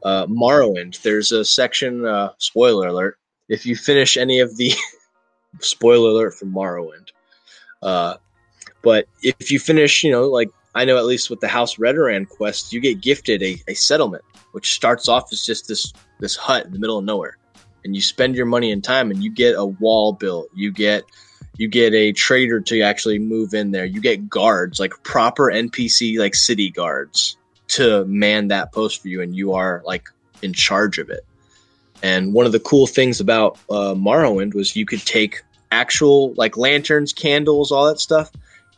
[0.02, 1.00] uh, Morrowind.
[1.02, 2.04] There's a section.
[2.04, 4.72] Uh, spoiler alert: if you finish any of the
[5.60, 7.08] spoiler alert for Morrowind,
[7.82, 8.16] uh,
[8.82, 12.28] but if you finish, you know, like I know at least with the House Redoran
[12.28, 16.66] quest, you get gifted a, a settlement, which starts off as just this this hut
[16.66, 17.36] in the middle of nowhere,
[17.84, 20.48] and you spend your money and time, and you get a wall built.
[20.54, 21.04] You get
[21.60, 23.84] you get a trader to actually move in there.
[23.84, 27.36] You get guards, like proper NPC, like city guards
[27.68, 30.08] to man that post for you, and you are like
[30.40, 31.20] in charge of it.
[32.02, 36.56] And one of the cool things about uh, Morrowind was you could take actual like
[36.56, 38.32] lanterns, candles, all that stuff.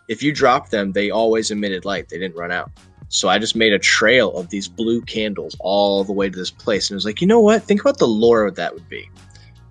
[0.09, 2.09] If you dropped them, they always emitted light.
[2.09, 2.73] They didn't run out.
[3.11, 6.51] So I just made a trail of these blue candles all the way to this
[6.51, 6.91] place.
[6.91, 7.63] And it was like, you know what?
[7.63, 9.09] Think about the lore that would be.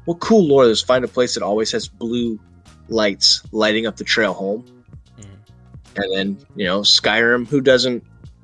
[0.05, 2.39] What cool lore is find a place that always has blue
[2.91, 4.65] lights lighting up the trail home.
[5.19, 5.25] Mm.
[5.95, 8.03] And then, you know, Skyrim, who doesn't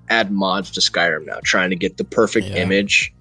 [0.09, 2.57] add mods to Skyrim now, trying to get the perfect yeah.
[2.57, 3.13] image,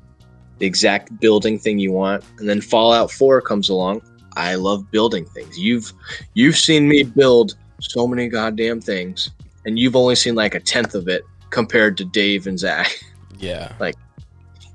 [0.59, 2.25] the exact building thing you want.
[2.39, 4.03] And then Fallout 4 comes along.
[4.37, 5.59] I love building things.
[5.59, 5.93] You've
[6.35, 9.31] you've seen me build so many goddamn things,
[9.65, 13.03] and you've only seen like a tenth of it compared to Dave and Zach.
[13.39, 13.75] Yeah.
[13.79, 13.97] like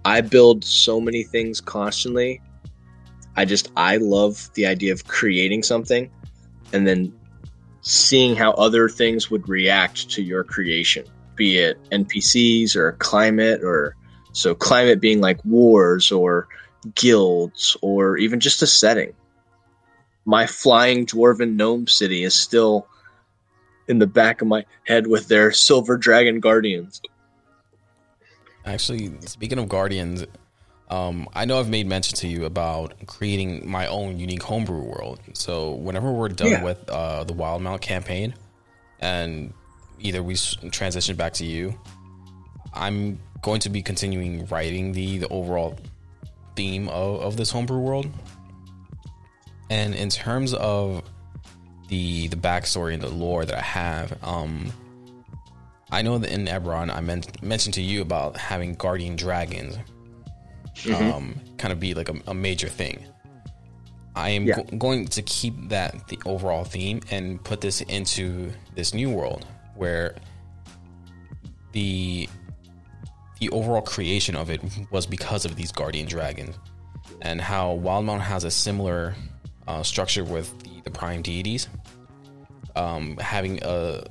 [0.05, 2.39] I build so many things constantly.
[3.35, 6.11] I just I love the idea of creating something
[6.73, 7.13] and then
[7.81, 11.05] seeing how other things would react to your creation,
[11.35, 13.95] be it NPCs or climate or
[14.33, 16.47] so climate being like wars or
[16.95, 19.13] guilds or even just a setting.
[20.25, 22.87] My flying dwarven gnome city is still
[23.87, 27.01] in the back of my head with their silver dragon guardians.
[28.63, 30.25] Actually, speaking of guardians,
[30.91, 35.21] um, I know I've made mention to you about creating my own unique homebrew world.
[35.33, 36.63] So whenever we're done yeah.
[36.63, 38.33] with uh, the Wildemount campaign,
[38.99, 39.53] and
[39.99, 41.79] either we transition back to you,
[42.73, 45.79] I'm going to be continuing writing the the overall
[46.57, 48.11] theme of, of this homebrew world.
[49.69, 51.03] And in terms of
[51.87, 54.73] the the backstory and the lore that I have, um,
[55.89, 59.77] I know that in Eberron I meant, mentioned to you about having guardian dragons
[60.75, 61.11] mm-hmm.
[61.11, 63.05] um, kind of be like a, a major thing.
[64.15, 64.55] I am yeah.
[64.55, 69.45] go- going to keep that the overall theme and put this into this new world
[69.75, 70.15] where
[71.71, 72.27] the
[73.39, 76.55] the overall creation of it was because of these guardian dragons,
[77.21, 79.15] and how Wildemount has a similar
[79.67, 81.67] uh, structure with the, the prime deities,
[82.75, 84.03] um, having a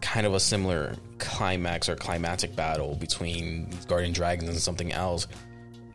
[0.00, 5.26] kind of a similar climax or climatic battle between these guardian dragons and something else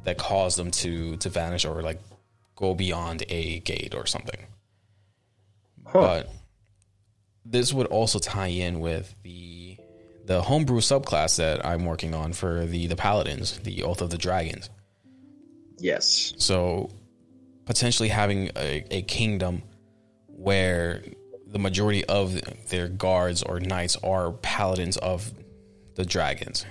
[0.04, 2.00] that caused them to to vanish or like
[2.56, 4.40] go beyond a gate or something.
[5.86, 6.02] Huh.
[6.02, 6.30] But
[7.46, 9.78] this would also tie in with the
[10.26, 14.18] the homebrew subclass that I'm working on for the the paladins, the Oath of the
[14.18, 14.70] Dragons.
[15.80, 16.34] Yes.
[16.38, 16.90] So
[17.66, 19.64] potentially having a, a kingdom
[20.28, 21.04] where
[21.48, 22.40] the majority of
[22.70, 25.32] their guards or knights are paladins of
[25.96, 26.66] the dragons.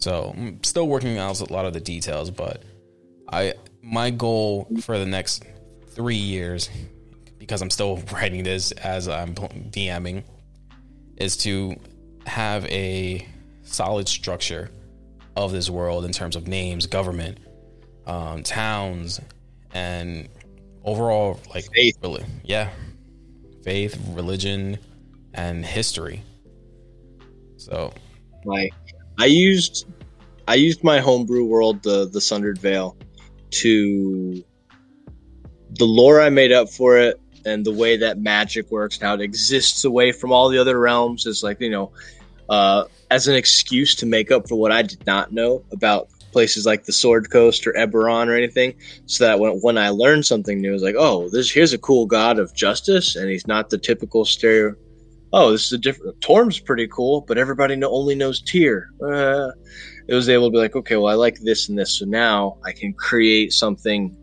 [0.00, 2.62] So I'm still working out a lot of the details, but
[3.30, 5.44] I my goal for the next
[5.88, 6.70] three years,
[7.38, 10.24] because I'm still writing this as I'm DMing,
[11.16, 11.76] is to
[12.26, 13.26] have a
[13.62, 14.70] solid structure
[15.36, 17.38] of this world in terms of names, government,
[18.06, 19.20] um, towns,
[19.72, 20.28] and
[20.82, 21.98] overall like faith.
[22.02, 22.70] Really, yeah,
[23.62, 24.78] faith, religion,
[25.34, 26.22] and history.
[27.58, 27.92] So,
[28.46, 28.72] like,
[29.20, 29.86] I used
[30.48, 32.96] I used my homebrew world, the the Sundered Vale,
[33.50, 34.42] to
[35.78, 39.14] the lore I made up for it and the way that magic works and how
[39.14, 41.92] it exists away from all the other realms is like you know
[42.48, 46.64] uh, as an excuse to make up for what I did not know about places
[46.64, 50.60] like the Sword Coast or Eberron or anything, so that when, when I learned something
[50.60, 53.68] new, it was like, oh, this here's a cool god of justice, and he's not
[53.68, 54.74] the typical stereo.
[55.32, 56.20] Oh, this is a different.
[56.20, 58.90] Torm's pretty cool, but everybody know, only knows Tyr.
[59.02, 59.50] Uh,
[60.08, 62.58] it was able to be like, okay, well, I like this and this, so now
[62.64, 64.16] I can create something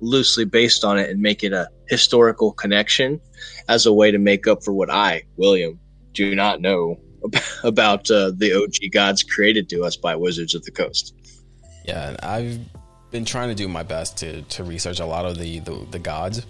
[0.00, 3.20] loosely based on it and make it a historical connection
[3.68, 5.78] as a way to make up for what I, William,
[6.12, 7.00] do not know
[7.64, 11.14] about uh, the OG gods created to us by Wizards of the Coast.
[11.84, 12.58] Yeah, I've
[13.10, 15.98] been trying to do my best to to research a lot of the the, the
[15.98, 16.46] gods,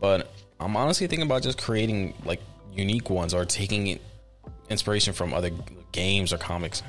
[0.00, 2.40] but I'm honestly thinking about just creating like
[2.74, 3.98] unique ones or taking
[4.68, 5.50] inspiration from other
[5.92, 6.82] games or comics.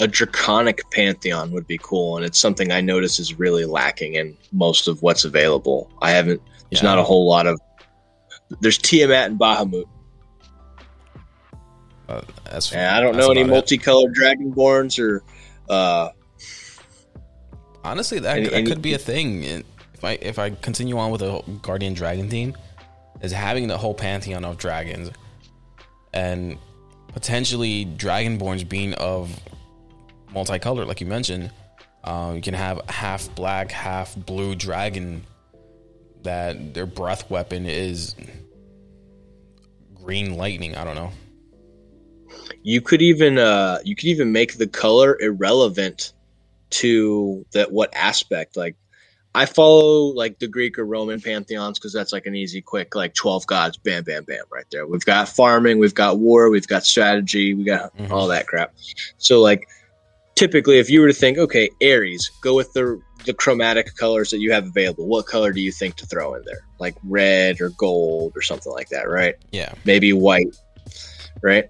[0.00, 4.36] A draconic pantheon would be cool, and it's something I notice is really lacking in
[4.52, 5.90] most of what's available.
[6.00, 6.40] I haven't.
[6.70, 6.90] There's yeah.
[6.90, 7.60] not a whole lot of.
[8.60, 9.84] There's Tiamat and Bahamut.
[12.08, 14.18] Uh, that's, yeah, I don't know any multicolored it.
[14.18, 15.22] dragonborns or
[15.68, 16.10] uh,
[17.84, 19.42] Honestly, that, and, that could be a thing.
[19.44, 22.56] If I if I continue on with a Guardian Dragon theme,
[23.22, 25.10] is having the whole pantheon of dragons,
[26.12, 26.58] and
[27.08, 29.38] potentially Dragonborns being of
[30.32, 31.50] multicolored, like you mentioned.
[32.04, 35.24] Um, you can have half black, half blue dragon
[36.22, 38.14] that their breath weapon is
[39.94, 40.74] green lightning.
[40.76, 41.10] I don't know.
[42.62, 46.12] You could even uh, you could even make the color irrelevant
[46.70, 48.76] to that what aspect like
[49.34, 53.14] I follow like the Greek or Roman pantheons because that's like an easy, quick, like
[53.14, 54.86] 12 gods, bam, bam, bam, right there.
[54.86, 58.12] We've got farming, we've got war, we've got strategy, we got mm-hmm.
[58.12, 58.74] all that crap.
[59.18, 59.68] So, like,
[60.34, 64.38] typically, if you were to think, okay, Ares, go with the the chromatic colors that
[64.38, 65.06] you have available.
[65.06, 66.60] What color do you think to throw in there?
[66.78, 69.34] Like red or gold or something like that, right?
[69.50, 69.74] Yeah.
[69.84, 70.56] Maybe white,
[71.42, 71.68] right?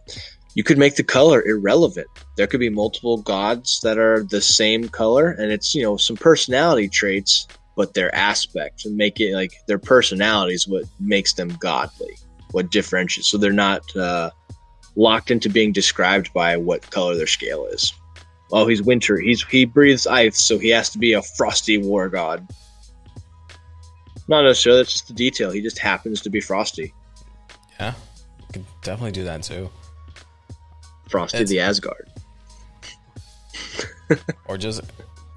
[0.58, 2.08] You could make the color irrelevant.
[2.34, 6.16] There could be multiple gods that are the same color, and it's you know some
[6.16, 11.50] personality traits, but their aspect and make it like their personality is what makes them
[11.60, 12.16] godly,
[12.50, 13.30] what differentiates.
[13.30, 14.30] So they're not uh,
[14.96, 17.94] locked into being described by what color their scale is.
[18.50, 19.16] Oh, he's winter.
[19.16, 22.44] He's he breathes ice, so he has to be a frosty war god.
[24.26, 24.80] Not necessarily.
[24.80, 25.52] That's just a detail.
[25.52, 26.92] He just happens to be frosty.
[27.78, 27.94] Yeah,
[28.40, 29.70] you could definitely do that too.
[31.08, 32.08] Frosty it's, the Asgard.
[34.46, 34.82] or just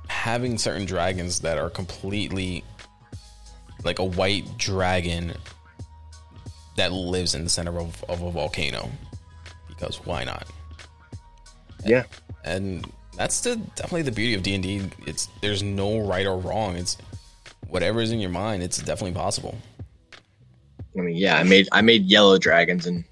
[0.08, 2.64] having certain dragons that are completely
[3.84, 5.34] like a white dragon
[6.78, 8.90] that lives in the center of, of a volcano.
[9.68, 10.48] Because why not?
[11.86, 12.04] Yeah.
[12.44, 14.82] And, and that's the definitely the beauty of D and D.
[15.06, 16.76] It's there's no right or wrong.
[16.76, 16.98] It's
[17.68, 18.64] whatever is in your mind.
[18.64, 19.58] It's definitely possible.
[20.98, 23.04] I mean, yeah, I made I made yellow dragons, and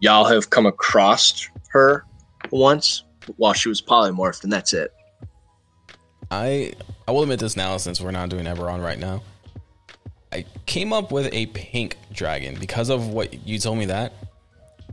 [0.00, 2.06] y'all have come across her
[2.50, 3.02] once
[3.36, 4.92] while she was polymorphed, and that's it.
[6.30, 6.72] I
[7.06, 9.22] I will admit this now since we're not doing Eberron right now.
[10.32, 14.14] I came up with a pink dragon because of what you told me that.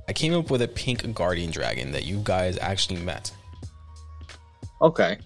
[0.08, 3.32] I came up with a pink guardian dragon that you guys actually met.
[4.82, 5.18] Okay.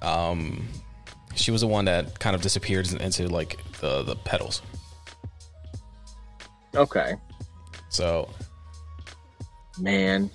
[0.00, 0.68] Um,
[1.34, 4.62] she was the one that kind of disappeared into like the the petals.
[6.74, 7.14] Okay.
[7.88, 8.28] So,
[9.78, 10.30] man,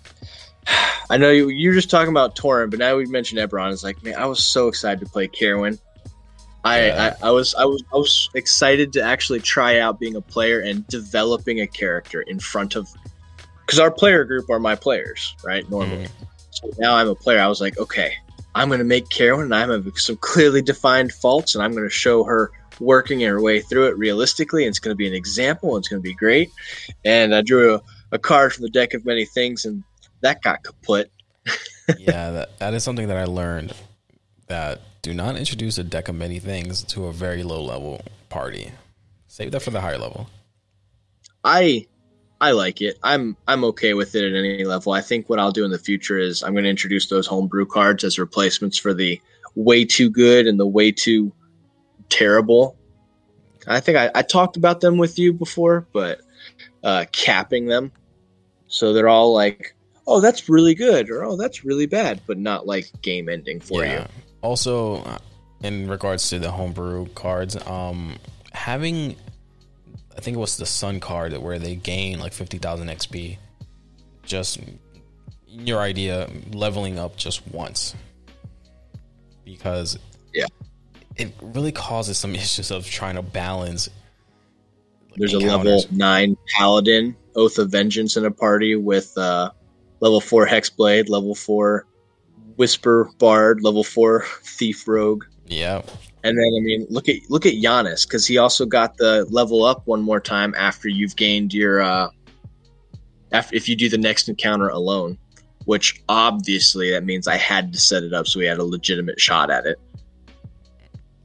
[1.09, 3.72] I know you, you're just talking about Tauren, but now we mentioned Eberron.
[3.72, 5.80] It's like, man, I was so excited to play Carowyn.
[6.63, 7.15] I, Yeah.
[7.22, 10.59] I, I was I was I was excited to actually try out being a player
[10.59, 12.89] and developing a character in front of
[13.61, 15.70] because our player group are my players, right?
[15.70, 16.05] Normally.
[16.05, 16.24] Mm-hmm.
[16.51, 17.39] So now I'm a player.
[17.39, 18.13] I was like, okay,
[18.55, 21.63] I'm going to make Carowyn, and I'm going to have some clearly defined faults, and
[21.63, 24.63] I'm going to show her working her way through it realistically.
[24.63, 25.76] And it's going to be an example.
[25.76, 26.51] And it's going to be great.
[27.05, 29.84] And I drew a, a card from the deck of many things, and
[30.22, 31.11] that got kaput.
[31.97, 33.74] yeah, that, that is something that I learned
[34.47, 38.72] that do not introduce a deck of many things to a very low level party.
[39.28, 40.30] Save that for the higher level.
[41.43, 41.88] I
[42.41, 42.97] I like it.
[43.03, 44.93] I'm I'm okay with it at any level.
[44.93, 47.65] I think what I'll do in the future is I'm going to introduce those homebrew
[47.65, 49.22] cards as replacements for the
[49.55, 51.32] way too good and the way too
[52.09, 52.76] terrible.
[53.68, 56.22] I think I, I talked about them with you before, but
[56.84, 57.91] uh, capping them
[58.68, 59.76] so they're all like,
[60.08, 63.86] oh, that's really good or oh, that's really bad, but not like game ending for
[63.86, 64.03] you.
[64.41, 65.18] Also, uh,
[65.62, 68.16] in regards to the homebrew cards, um,
[68.53, 69.16] having
[70.18, 73.38] I think it was the Sun card where they gain like fifty thousand XP.
[74.24, 74.60] Just
[75.47, 77.95] your idea, leveling up just once,
[79.45, 79.97] because
[80.34, 80.45] Yeah.
[81.16, 83.89] it really causes some issues of trying to balance.
[85.16, 89.51] There's a level nine paladin, Oath of Vengeance in a party with uh,
[90.00, 91.86] level four Hexblade, level four
[92.56, 95.82] Whisper Bard, level four Thief Rogue, Yeah,
[96.24, 99.64] and then I mean look at look at Giannis because he also got the level
[99.64, 102.10] up one more time after you've gained your uh,
[103.32, 105.18] after if you do the next encounter alone,
[105.66, 109.20] which obviously that means I had to set it up so we had a legitimate
[109.20, 109.80] shot at it.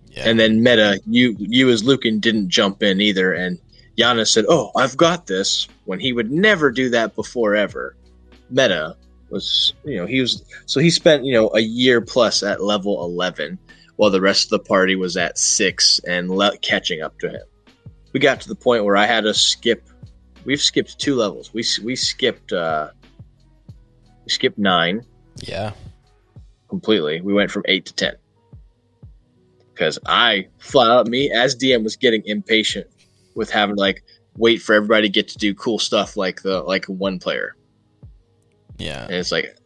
[0.08, 0.28] yeah.
[0.28, 3.58] And then meta, you you as Lucan didn't jump in either, and
[3.96, 7.96] Giannis said, "Oh, I've got this." When he would never do that before ever.
[8.52, 8.96] Meta
[9.30, 13.04] was, you know, he was so he spent you know a year plus at level
[13.04, 13.58] eleven,
[13.96, 17.42] while the rest of the party was at six and le- catching up to him.
[18.12, 19.88] We got to the point where I had to skip.
[20.44, 21.52] We've skipped two levels.
[21.54, 22.90] We we skipped uh,
[24.24, 25.02] we skipped nine
[25.36, 25.72] yeah,
[26.68, 27.20] completely.
[27.20, 28.14] We went from eight to ten
[29.72, 32.86] because I flat out me as DM was getting impatient
[33.34, 34.04] with having to like
[34.36, 37.56] wait for everybody to get to do cool stuff like the like one player,
[38.78, 39.04] yeah.
[39.04, 39.56] and it's like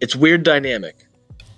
[0.00, 0.96] it's weird dynamic.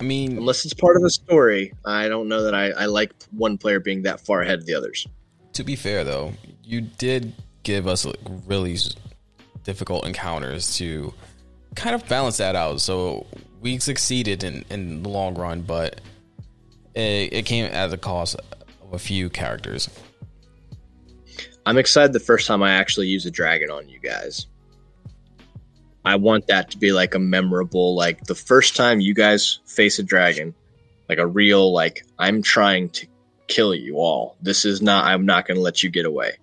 [0.01, 3.13] I mean, Unless it's part of the story, I don't know that I, I like
[3.33, 5.07] one player being that far ahead of the others.
[5.55, 6.33] to be fair though,
[6.63, 7.33] you did
[7.65, 8.77] give us like, really
[9.65, 11.13] difficult encounters to
[11.75, 12.81] kind of balance that out.
[12.81, 13.27] So
[13.61, 16.01] we succeeded in, in the long run, but
[16.95, 18.37] it, it came at the cost
[18.83, 19.91] of a few characters.
[21.67, 24.47] I'm excited the first time I actually use a dragon on you guys.
[26.09, 29.99] I want that to be like a memorable, like the first time you guys face
[29.99, 30.55] a dragon,
[31.07, 33.07] like a real, like, I'm trying to
[33.47, 34.35] kill you all.
[34.41, 36.39] This is not, I'm not going to let you get away.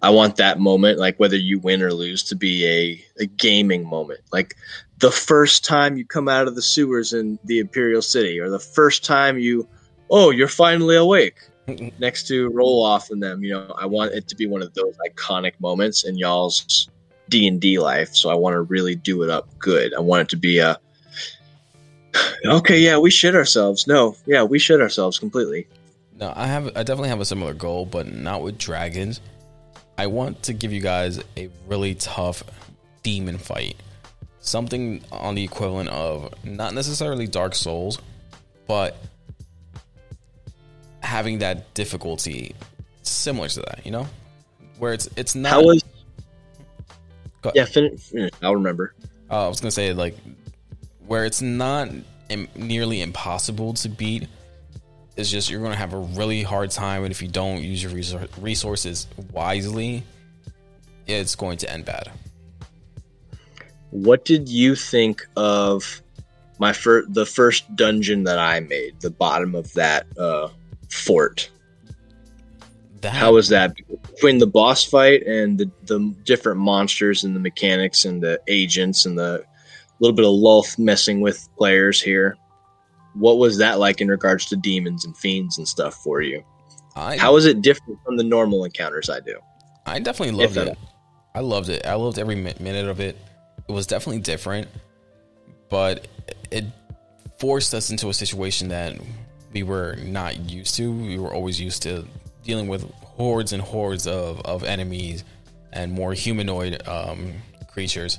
[0.00, 3.86] I want that moment, like whether you win or lose, to be a, a gaming
[3.86, 4.20] moment.
[4.32, 4.54] Like
[4.96, 8.58] the first time you come out of the sewers in the Imperial City, or the
[8.58, 9.68] first time you,
[10.08, 11.36] oh, you're finally awake
[11.98, 14.72] next to roll off and them you know i want it to be one of
[14.72, 16.88] those iconic moments in y'all's
[17.28, 20.36] d&d life so i want to really do it up good i want it to
[20.36, 20.78] be a
[22.46, 25.66] okay yeah we shit ourselves no yeah we shit ourselves completely
[26.18, 29.20] No, I have I definitely have a similar goal, but not with dragons.
[29.96, 32.42] I want to give you guys a really tough
[33.04, 33.76] demon fight.
[34.40, 38.00] Something on the equivalent of not necessarily Dark Souls,
[38.66, 38.96] but
[41.02, 42.54] having that difficulty
[43.02, 44.08] similar to that, you know?
[44.78, 45.78] Where it's it's not how Go-
[47.54, 48.94] yeah fin- fin- i'll remember
[49.30, 50.16] uh, I was gonna say like
[51.06, 51.88] where it's not
[52.28, 54.28] Im- nearly impossible to beat.
[55.16, 57.92] It's just you're gonna have a really hard time, and if you don't use your
[57.92, 60.02] resor- resources wisely,
[61.06, 62.10] it's going to end bad.
[63.90, 66.02] what did you think of
[66.58, 70.48] my fir- the first dungeon that i made the bottom of that uh
[70.90, 71.48] fort
[73.02, 73.76] That How was that
[74.14, 79.06] between the boss fight and the, the different monsters and the mechanics and the agents
[79.06, 79.44] and the
[80.00, 82.36] little bit of Lolth messing with players here?
[83.14, 86.44] What was that like in regards to demons and fiends and stuff for you?
[86.96, 89.38] I How is it different from the normal encounters I do?
[89.86, 90.76] I definitely loved it.
[91.34, 91.86] I loved it.
[91.86, 93.16] I loved every minute of it.
[93.68, 94.68] It was definitely different,
[95.68, 96.08] but
[96.50, 96.64] it
[97.38, 98.96] forced us into a situation that
[99.52, 100.90] we were not used to.
[100.90, 102.06] We were always used to
[102.48, 105.22] dealing with hordes and hordes of, of enemies
[105.72, 107.34] and more humanoid um,
[107.70, 108.18] creatures.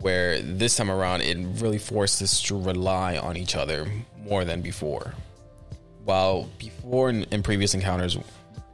[0.00, 3.86] where this time around it really forced us to rely on each other
[4.24, 5.14] more than before.
[6.04, 8.18] While before in, in previous encounters,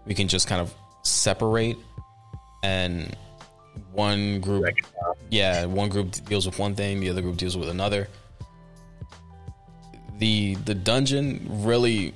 [0.06, 1.76] we can just kind of separate
[2.62, 3.16] and
[3.92, 4.64] one group
[5.30, 8.06] yeah one group deals with one thing the other group deals with another
[10.18, 12.12] the the dungeon really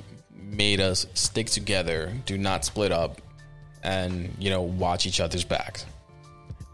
[0.57, 3.21] made us stick together do not split up
[3.83, 5.87] and you know watch each other's backs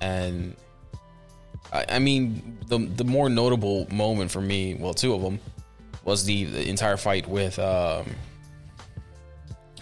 [0.01, 0.55] and
[1.73, 5.41] i, I mean the the more notable moment for me well two of them
[6.05, 8.07] was the, the entire fight with um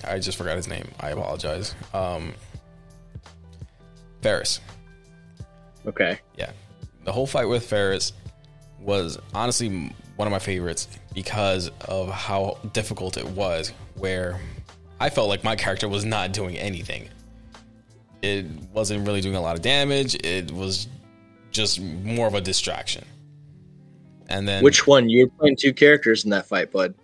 [0.04, 2.34] i just forgot his name i apologize um
[4.22, 4.60] Ferris.
[5.86, 6.18] Okay.
[6.36, 6.50] Yeah.
[7.04, 8.12] The whole fight with Ferris
[8.80, 14.40] was honestly one of my favorites because of how difficult it was, where
[14.98, 17.08] I felt like my character was not doing anything.
[18.20, 20.16] It wasn't really doing a lot of damage.
[20.16, 20.88] It was
[21.52, 23.04] just more of a distraction.
[24.28, 25.08] And then Which one?
[25.08, 26.94] You were playing two characters in that fight, bud.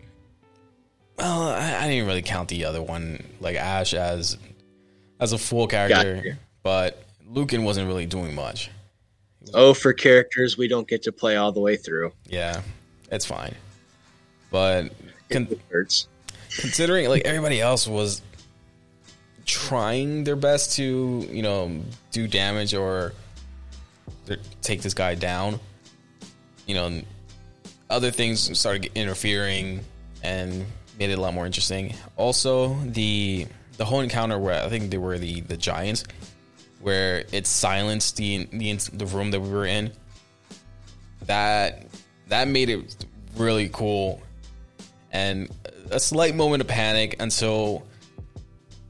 [1.16, 4.36] Well, I, I didn't really count the other one, like Ash, as
[5.20, 6.38] as a full character, Gotcha.
[6.64, 8.70] but Lucan wasn't really doing much.
[9.54, 12.12] Oh, for characters we don't get to play all the way through.
[12.26, 12.60] Yeah,
[13.14, 13.54] it's fine.
[14.50, 14.92] But
[15.30, 15.48] con-
[16.58, 18.22] considering like everybody else was
[19.46, 23.12] trying their best to, you know, do damage or
[24.62, 25.60] take this guy down,
[26.66, 27.02] you know,
[27.90, 29.80] other things started interfering
[30.22, 30.64] and
[30.98, 31.94] made it a lot more interesting.
[32.16, 33.46] Also, the
[33.76, 36.04] the whole encounter where I think they were the the giants,
[36.80, 39.92] where it silenced the the the room that we were in.
[41.26, 41.86] That
[42.28, 42.96] that made it
[43.36, 44.20] really cool,
[45.12, 45.48] and
[45.90, 47.86] a slight moment of panic until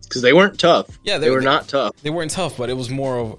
[0.03, 0.87] Because they weren't tough.
[1.05, 1.97] Yeah, they, they- were they- not tough.
[2.03, 3.39] they weren't tough, but it was more of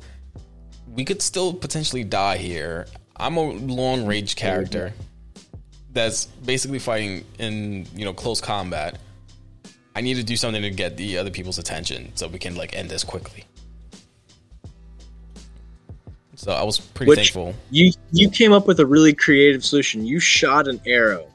[0.94, 2.88] we could still potentially die here.
[3.18, 4.94] I'm a long range character
[5.92, 9.00] that's basically fighting in you know close combat.
[9.96, 12.76] I need to do something to get the other people's attention so we can like
[12.76, 13.46] end this quickly.
[16.46, 17.56] So I was pretty Which- thankful.
[17.72, 20.06] You you came up with a really creative solution.
[20.06, 21.26] You shot an arrow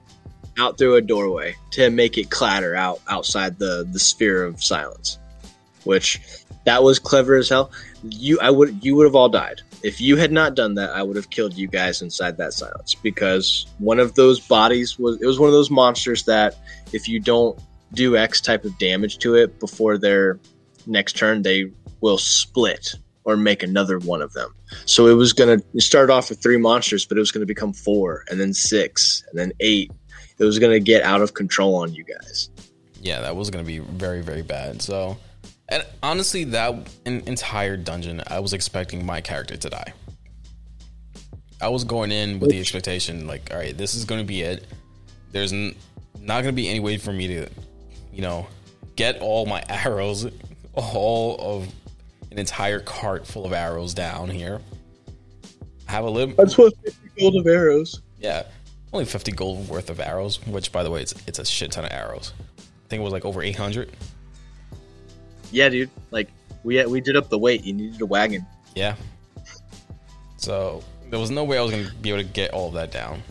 [0.57, 5.19] out through a doorway to make it clatter out outside the the sphere of silence,
[5.83, 6.21] which
[6.65, 7.73] that was clever as hell.
[8.05, 10.91] You I would you would have all died if you had not done that.
[10.91, 15.21] I would have killed you guys inside that silence because one of those bodies was
[15.21, 16.55] it was one of those monsters that
[16.93, 17.59] if you don't
[17.95, 20.39] do X type of damage to it before their
[20.87, 22.95] next turn, they will split
[23.25, 24.55] or make another one of them.
[24.87, 27.47] So it was going to start off with three monsters, but it was going to
[27.47, 29.91] become four and then six and then eight.
[30.39, 32.49] It was going to get out of control on you guys.
[33.01, 34.81] yeah, that was going to be very, very bad.
[34.81, 35.19] So,
[35.69, 39.93] and honestly, that en- entire dungeon, I was expecting my character to die.
[41.61, 44.41] I was going in with the expectation, like, all right, this is going to be
[44.41, 44.67] it.
[45.33, 45.75] There's n-
[46.19, 47.49] not going to be any way for me to,
[48.13, 48.47] you know,
[48.97, 50.27] get all my arrows,
[50.75, 51.69] all of
[52.31, 54.61] an entire cart full of arrows down here.
[55.89, 58.01] I Have a little, That's what 50 gold of arrows.
[58.19, 58.45] yeah,
[58.93, 61.85] only 50 gold worth of arrows, which, by the way, it's, it's a shit ton
[61.85, 62.33] of arrows.
[62.59, 63.91] I think it was like over 800.
[65.53, 65.91] Yeah, dude.
[66.13, 66.29] Like
[66.63, 67.65] we we did up the weight.
[67.65, 68.47] You needed a wagon.
[68.75, 68.95] Yeah.
[70.37, 72.75] So there was no way I was going to be able to get all of
[72.75, 73.23] that down.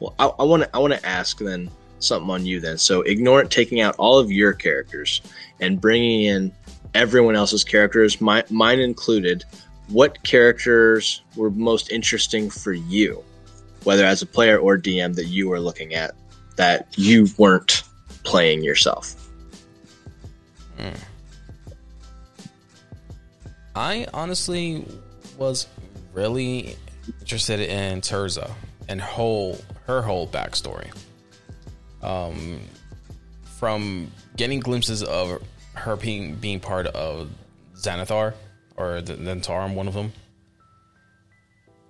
[0.00, 2.78] Well, I want to I want to ask then something on you then.
[2.78, 5.22] So ignore it, taking out all of your characters
[5.60, 6.52] and bringing in
[6.94, 9.44] everyone else's characters, my, mine included.
[9.88, 13.22] What characters were most interesting for you,
[13.84, 16.14] whether as a player or DM that you were looking at
[16.56, 17.82] that you weren't
[18.24, 19.14] playing yourself?
[23.74, 24.84] I honestly
[25.38, 25.66] was
[26.12, 26.76] really
[27.20, 28.54] interested in Terza
[28.88, 30.90] and whole her whole backstory.
[32.02, 32.60] Um,
[33.58, 35.40] from getting glimpses of
[35.82, 37.28] her being being part of
[37.74, 38.34] Xanathar
[38.76, 40.12] or the Zhentarim, one of them,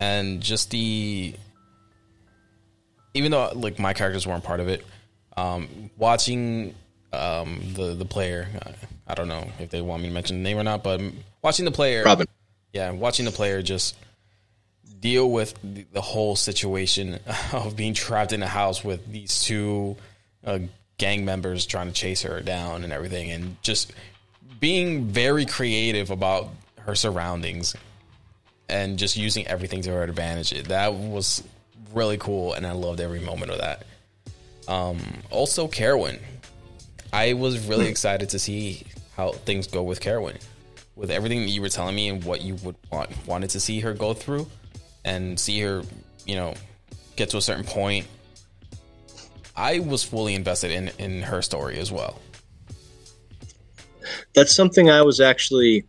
[0.01, 1.35] and just the
[3.15, 4.85] even though like my characters weren't part of it,
[5.37, 6.75] um, watching
[7.13, 8.73] um, the the player, uh,
[9.07, 11.01] I don't know if they want me to mention the name or not, but
[11.43, 12.27] watching the player, Robin.
[12.73, 13.95] yeah, watching the player just
[15.01, 17.19] deal with the, the whole situation
[17.53, 19.97] of being trapped in a house with these two
[20.45, 20.61] uh,
[21.03, 23.93] gang members trying to chase her down and everything, and just
[24.61, 26.49] being very creative about
[26.79, 27.75] her surroundings
[28.69, 30.51] and just using everything to her advantage.
[30.69, 31.43] That was
[31.93, 33.85] really cool, and I loved every moment of that.
[34.69, 36.21] Um, also, Carowyn.
[37.13, 38.85] I was really excited to see
[39.17, 40.39] how things go with Carowyn.
[40.95, 43.81] With everything that you were telling me and what you would want wanted to see
[43.81, 44.47] her go through,
[45.05, 45.83] and see her,
[46.27, 46.55] you know,
[47.17, 48.07] get to a certain point,
[49.57, 52.19] I was fully invested in in her story as well.
[54.35, 55.85] That's something I was actually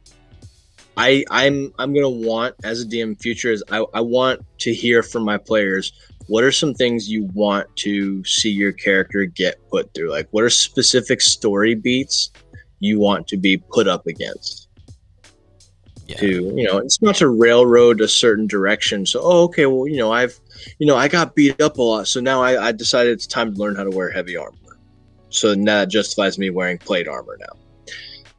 [0.98, 5.02] I I'm I'm gonna want as a DM future is I, I want to hear
[5.02, 5.94] from my players
[6.28, 10.10] what are some things you want to see your character get put through?
[10.10, 12.32] Like what are specific story beats
[12.80, 14.70] you want to be put up against?
[16.08, 16.18] Yeah.
[16.18, 19.06] To you know, it's not to railroad a certain direction.
[19.06, 20.40] So oh okay, well, you know, I've
[20.80, 23.54] you know, I got beat up a lot, so now I, I decided it's time
[23.54, 24.58] to learn how to wear heavy armor.
[25.30, 27.60] So now that justifies me wearing plate armor now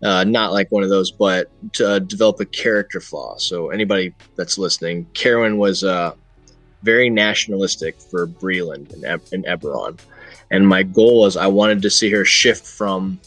[0.05, 3.37] uh, not like one of those, but to uh, develop a character flaw.
[3.39, 6.13] So anybody that's listening, Carowyn was uh,
[6.83, 9.99] very nationalistic for Breland and, e- and Eberron,
[10.51, 13.19] and my goal was I wanted to see her shift from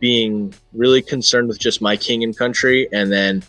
[0.00, 3.42] being really concerned with just my king and country, and then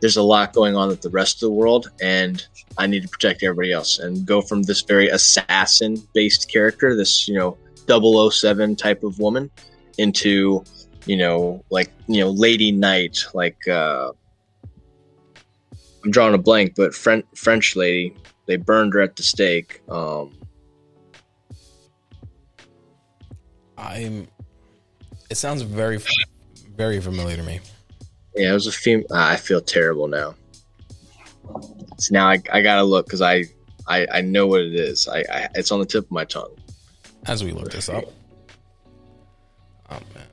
[0.00, 2.46] there's a lot going on with the rest of the world, and
[2.76, 7.34] I need to protect everybody else, and go from this very assassin-based character, this you
[7.34, 7.56] know
[8.30, 9.50] 007 type of woman,
[9.98, 10.64] into
[11.08, 14.12] you know, like you know, Lady Knight, like uh,
[16.04, 18.14] I'm drawing a blank, but French French lady,
[18.46, 19.80] they burned her at the stake.
[19.88, 20.38] Um,
[23.76, 24.28] I'm.
[25.30, 25.98] It sounds very,
[26.76, 27.60] very familiar to me.
[28.38, 29.06] Yeah, it was a female.
[29.10, 30.36] Ah, I feel terrible now.
[31.98, 33.44] So now I, I gotta look because I,
[33.88, 35.08] I I know what it is.
[35.08, 36.54] I, I it's on the tip of my tongue.
[37.26, 38.04] As we look this up.
[39.90, 40.24] Oh man.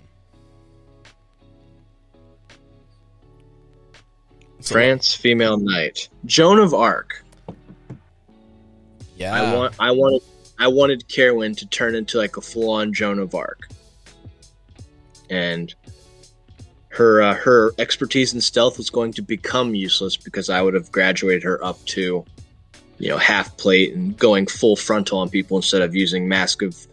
[4.62, 6.10] France female knight.
[6.26, 7.24] Joan of Arc.
[9.18, 9.34] Yeah.
[9.34, 10.22] I want I wanted
[10.60, 13.68] I wanted Carowyn to turn into like a full on Joan of Arc.
[15.32, 15.74] And
[16.96, 20.92] her uh, her expertise in stealth was going to become useless because I would have
[20.92, 22.26] graduated her up to
[23.00, 26.88] you know half plate and going full frontal on people instead of using mask of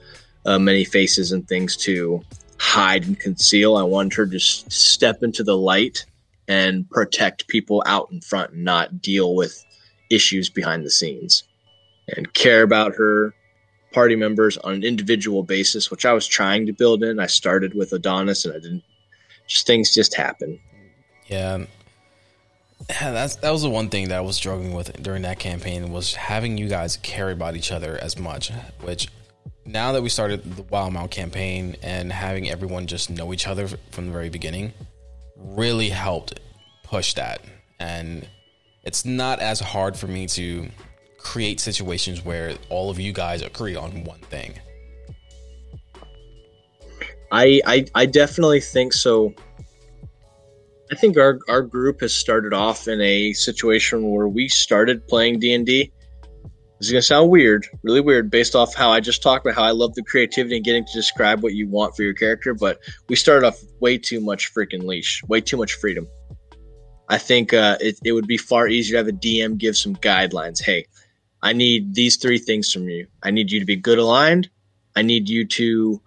[0.45, 2.21] uh, many faces and things to
[2.59, 3.77] hide and conceal.
[3.77, 6.05] I wanted her to step into the light
[6.49, 9.65] and protect people out in front and not deal with
[10.11, 11.45] issues behind the scenes
[12.09, 13.35] and care about her
[13.93, 17.21] party members on an individual basis, which I was trying to build in.
[17.21, 18.83] I started with Adonis and I didn't
[19.61, 20.59] things just happen.
[21.27, 21.67] Yeah.
[22.89, 26.15] That's that was the one thing that I was struggling with during that campaign was
[26.15, 28.51] having you guys care about each other as much.
[28.81, 29.09] Which
[29.65, 34.07] now that we started the Wildemount campaign and having everyone just know each other from
[34.07, 34.73] the very beginning,
[35.37, 36.41] really helped
[36.83, 37.41] push that.
[37.79, 38.29] And
[38.83, 40.69] it's not as hard for me to
[41.19, 44.55] create situations where all of you guys agree on one thing.
[47.33, 49.35] I I, I definitely think so.
[50.91, 55.41] I think our, our group has started off in a situation where we started playing
[55.41, 55.91] D and D
[56.83, 59.63] this is gonna sound weird, really weird, based off how I just talked about how
[59.63, 62.55] I love the creativity and getting to describe what you want for your character.
[62.55, 66.09] But we started off way too much freaking leash, way too much freedom.
[67.09, 69.95] I think uh, it, it would be far easier to have a DM give some
[69.95, 70.61] guidelines.
[70.61, 70.87] Hey,
[71.41, 73.07] I need these three things from you.
[73.23, 74.51] I need you to be good aligned.
[74.97, 76.03] I need you to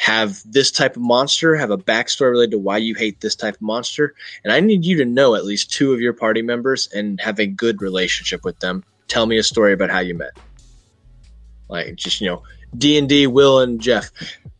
[0.00, 3.56] have this type of monster, have a backstory related to why you hate this type
[3.56, 6.88] of monster, and I need you to know at least two of your party members
[6.90, 10.30] and have a good relationship with them tell me a story about how you met.
[11.68, 12.42] Like just you know,
[12.78, 14.10] D and D, Will and Jeff.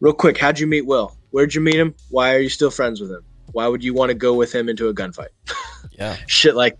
[0.01, 1.17] Real quick, how'd you meet Will?
[1.31, 1.95] Where'd you meet him?
[2.11, 3.25] Why are you still friends with him?
[3.53, 5.29] Why would you want to go with him into a gunfight?
[5.93, 6.79] Yeah, shit like.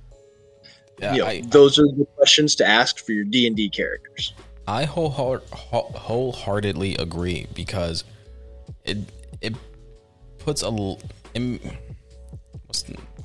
[0.99, 3.69] Yeah, you know, I, those are the questions to ask for your D and D
[3.69, 4.33] characters.
[4.67, 8.05] I wholeheart, wholeheartedly agree because
[8.85, 8.99] it
[9.41, 9.55] it
[10.39, 10.97] puts a
[11.35, 11.61] in,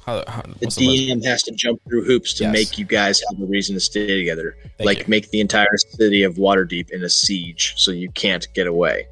[0.05, 2.53] how, how, the DM has to jump through hoops to yes.
[2.53, 4.55] make you guys have a reason to stay together.
[4.77, 5.05] Thank like you.
[5.07, 9.07] make the entire city of Waterdeep in a siege, so you can't get away.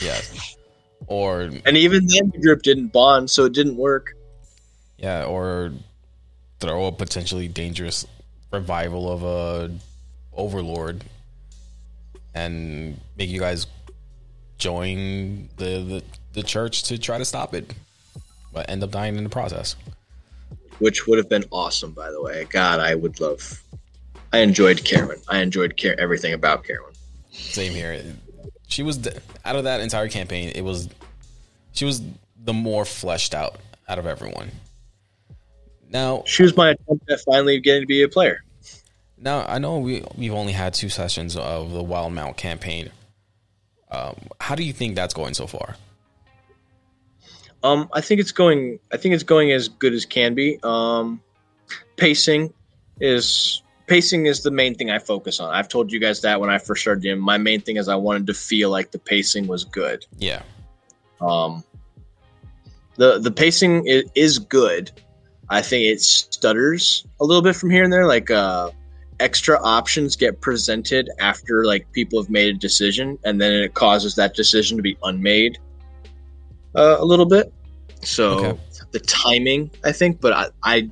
[0.00, 0.20] Yeah.
[1.06, 4.14] Or and even then, the group didn't bond, so it didn't work.
[4.98, 5.72] Yeah, or
[6.60, 8.06] throw a potentially dangerous
[8.52, 9.74] revival of a
[10.32, 11.02] overlord
[12.34, 13.66] and make you guys
[14.60, 16.02] join the, the
[16.32, 17.74] the church to try to stop it,
[18.52, 19.74] but end up dying in the process
[20.80, 22.46] which would have been awesome, by the way.
[22.50, 23.62] God, I would love.
[24.32, 25.22] I enjoyed Carowyn.
[25.28, 26.96] I enjoyed Car- everything about Carowyn.
[27.30, 28.02] Same here.
[28.66, 28.98] She was
[29.44, 30.52] out of that entire campaign.
[30.54, 30.88] It was
[31.72, 32.02] she was
[32.42, 33.56] the more fleshed out
[33.88, 34.50] out of everyone.
[35.88, 38.42] Now she was my attempt at finally getting to be a player.
[39.18, 42.90] Now I know we we've only had two sessions of the Wildemount campaign.
[43.90, 45.76] Um, how do you think that's going so far?
[47.62, 48.78] Um, I think it's going.
[48.92, 50.58] I think it's going as good as can be.
[50.62, 51.20] Um,
[51.96, 52.52] pacing
[53.00, 55.52] is pacing is the main thing I focus on.
[55.52, 57.20] I've told you guys that when I first started DMing.
[57.20, 60.06] My main thing is I wanted to feel like the pacing was good.
[60.18, 60.42] Yeah.
[61.20, 61.64] Um,
[62.96, 64.90] the the pacing is, is good.
[65.50, 68.06] I think it stutters a little bit from here and there.
[68.06, 68.70] Like uh,
[69.20, 74.14] extra options get presented after like people have made a decision, and then it causes
[74.16, 75.58] that decision to be unmade
[76.74, 77.52] uh, a little bit.
[78.02, 78.60] So Okay.
[78.92, 80.90] the timing, I think, but I, I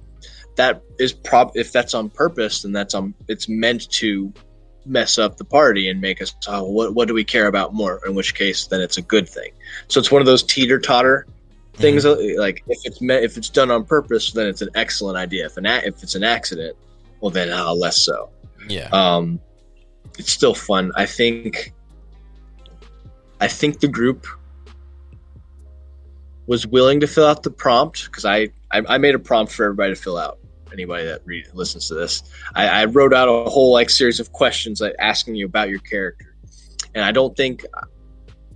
[0.56, 4.32] that is prob if that's on purpose, then that's on it's meant to
[4.86, 8.00] mess up the party and make us oh what what do we care about more?
[8.06, 9.52] In which case, then it's a good thing.
[9.88, 11.26] So it's one of those teeter totter
[11.74, 12.04] things.
[12.04, 15.46] uh, Like if it's me- if it's done on purpose, then it's an excellent idea.
[15.46, 16.76] If an a- if it's an accident,
[17.20, 18.30] well then uh, less so.
[18.68, 18.88] Yeah.
[18.92, 19.40] Um,
[20.18, 20.92] it's still fun.
[20.96, 21.72] I think.
[23.40, 24.26] I think the group
[26.46, 29.64] was willing to fill out the prompt because I, I I made a prompt for
[29.64, 30.38] everybody to fill out.
[30.72, 32.22] Anybody that read, listens to this,
[32.54, 35.78] I, I wrote out a whole like series of questions like asking you about your
[35.78, 36.34] character,
[36.94, 37.64] and I don't think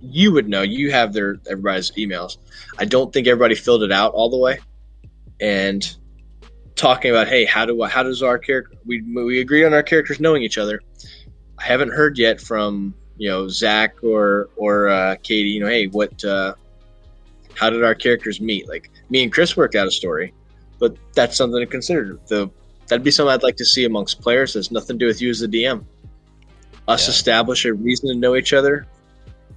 [0.01, 0.61] you would know.
[0.61, 2.37] You have their everybody's emails.
[2.77, 4.59] I don't think everybody filled it out all the way,
[5.39, 5.95] and
[6.75, 9.83] talking about hey how do I, how does our character we we agree on our
[9.83, 10.81] characters knowing each other.
[11.59, 15.87] I haven't heard yet from you know zach or or uh, katie you know hey
[15.87, 16.55] what uh
[17.55, 18.67] how did our characters meet?
[18.67, 20.33] Like me and chris worked out a story
[20.79, 22.19] but that's something to consider.
[22.27, 22.49] The
[22.87, 24.55] that'd be something i'd like to see amongst players.
[24.55, 25.85] Has nothing to do with you as the dm
[26.87, 27.11] us Yeah.
[27.11, 28.85] establish a reason to know each other.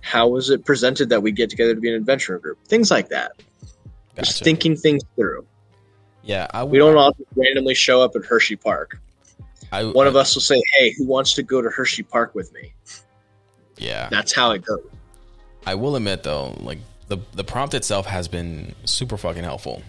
[0.01, 2.59] How was it presented that we get together to be an adventurer group?
[2.69, 3.33] Things like that.
[4.17, 5.45] Just thinking things through
[6.27, 6.47] yeah.
[6.53, 9.01] I we don't all randomly show up at Hershey Park.
[9.73, 12.53] I, One of us will say, "Hey, who wants to go to Hershey Park with
[12.53, 12.75] me?"
[13.79, 14.09] Yeah.
[14.11, 14.85] That's how it goes.
[15.67, 19.83] I will admit though, like the the prompt itself has been super fucking helpful.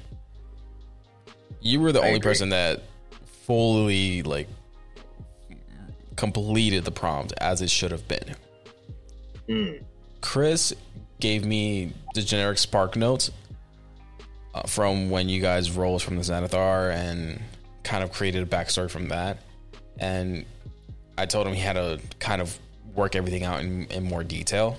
[1.62, 2.32] You were the only agree.
[2.32, 2.84] person that
[3.46, 4.48] fully like
[6.16, 8.36] completed the prompt as it should have been.
[9.48, 9.84] Mm.
[10.22, 10.74] Chris
[11.20, 13.32] gave me the generic Spark notes
[14.58, 17.40] Uh, from when you guys rose from the Xanathar and
[17.84, 19.38] kind of created a backstory from that.
[20.00, 20.46] And
[21.16, 22.58] I told him he had to kind of
[22.96, 24.78] work everything out in, in more detail.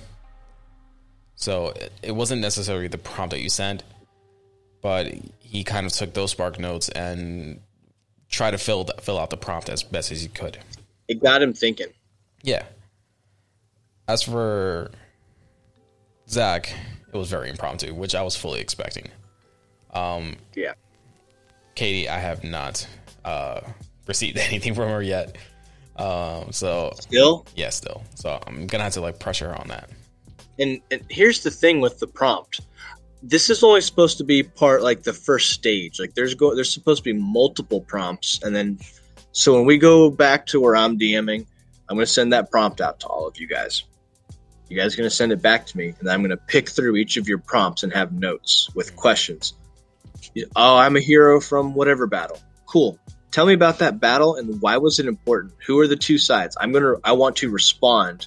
[1.37, 3.85] So it, it wasn't necessarily the prompt that you sent,
[4.83, 7.61] but he kind of took those Spark notes and
[8.29, 10.59] tried to fill fill out the prompt as best as he could.
[11.07, 11.89] It got him thinking.
[12.43, 12.65] Yeah.
[14.09, 14.91] As for
[16.29, 16.73] Zach,
[17.13, 19.09] it was very impromptu, which I was fully expecting.
[19.93, 20.75] Um, Yeah.
[21.75, 22.87] Katie, I have not
[23.25, 23.61] uh,
[24.07, 25.37] received anything from her yet.
[25.97, 28.03] Um, so Still, yeah, still.
[28.15, 29.91] So I'm gonna have to like pressure her on that.
[30.59, 32.61] and, and here's the thing with the prompt.
[33.21, 35.99] This is only supposed to be part like the first stage.
[35.99, 38.79] Like there's go there's supposed to be multiple prompts, and then
[39.33, 41.45] so when we go back to where I'm DMing,
[41.89, 43.85] I'm going to send that prompt out to all of you guys.
[44.69, 46.69] You guys are going to send it back to me, and I'm going to pick
[46.69, 49.55] through each of your prompts and have notes with questions.
[50.57, 52.39] Oh, I'm a hero from whatever battle.
[52.67, 52.99] Cool.
[53.31, 55.55] Tell me about that battle and why was it important?
[55.67, 56.57] Who are the two sides?
[56.61, 56.95] I'm gonna.
[57.05, 58.27] I want to respond.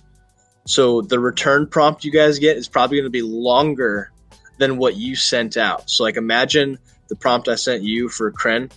[0.65, 4.11] So the return prompt you guys get is probably going to be longer
[4.59, 5.89] than what you sent out.
[5.89, 8.71] So like imagine the prompt I sent you for Kren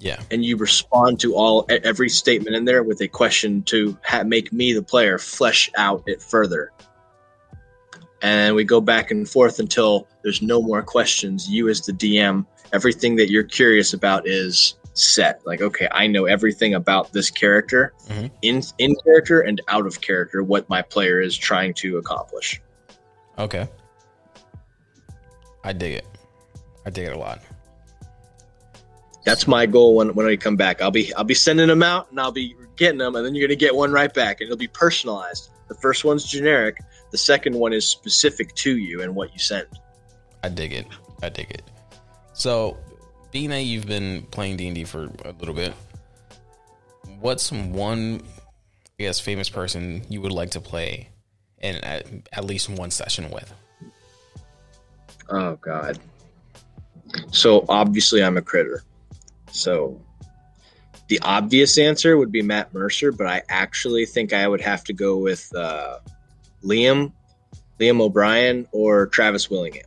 [0.00, 0.20] Yeah.
[0.32, 4.52] and you respond to all every statement in there with a question to ha- make
[4.52, 6.72] me the player flesh out it further
[8.20, 12.44] and we go back and forth until there's no more questions you as the dm
[12.72, 17.92] everything that you're curious about is set like okay i know everything about this character
[18.08, 18.30] Mhm.
[18.42, 22.60] in in character and out of character what my player is trying to accomplish
[23.38, 23.68] Okay.
[25.62, 26.06] I dig it.
[26.84, 27.40] I dig it a lot.
[29.24, 32.10] that's my goal when, when i come back i'll be i'll be sending them out
[32.10, 34.48] and i'll be getting them and then you're going to get one right back and
[34.48, 36.78] it'll be personalized the first one's generic
[37.12, 39.66] the second one is specific to you and what you send
[40.42, 40.86] I dig it.
[41.22, 41.62] I dig it.
[42.38, 42.76] So,
[43.32, 45.74] being that you've been playing D and D for a little bit,
[47.18, 48.22] what's one,
[48.98, 51.08] I guess, famous person you would like to play
[51.60, 53.52] in at, at least one session with?
[55.28, 55.98] Oh God.
[57.32, 58.84] So obviously I'm a critter.
[59.50, 60.00] So
[61.08, 64.92] the obvious answer would be Matt Mercer, but I actually think I would have to
[64.92, 65.98] go with uh,
[66.62, 67.10] Liam,
[67.80, 69.86] Liam O'Brien, or Travis Willingham.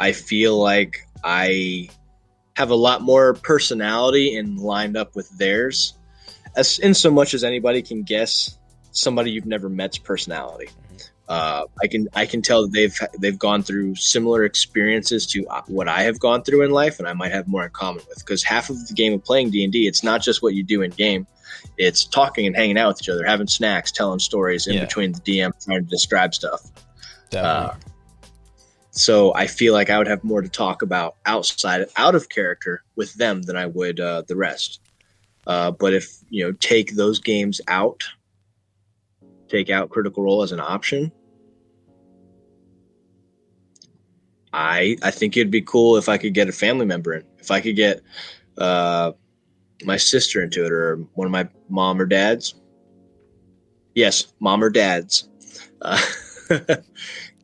[0.00, 1.88] I feel like I
[2.56, 5.94] have a lot more personality and lined up with theirs,
[6.56, 8.58] as in so much as anybody can guess
[8.90, 10.68] somebody you've never met's personality.
[11.28, 15.62] Uh, I can I can tell that they've they've gone through similar experiences to uh,
[15.66, 18.18] what I have gone through in life, and I might have more in common with.
[18.18, 20.62] Because half of the game of playing D and D, it's not just what you
[20.62, 21.26] do in game,
[21.78, 24.84] it's talking and hanging out with each other, having snacks, telling stories in Yeah.
[24.84, 26.60] between the DM, trying to describe stuff.
[27.30, 27.70] Definitely.
[27.70, 27.91] Uh,
[28.92, 32.84] so I feel like I would have more to talk about outside, out of character
[32.94, 34.80] with them than I would uh, the rest.
[35.46, 38.04] Uh, but if you know, take those games out,
[39.48, 41.10] take out Critical Role as an option.
[44.52, 47.24] I I think it'd be cool if I could get a family member in.
[47.38, 48.02] If I could get
[48.58, 49.12] uh,
[49.84, 52.54] my sister into it, or one of my mom or dads.
[53.94, 55.28] Yes, mom or dads.
[55.80, 55.98] Uh,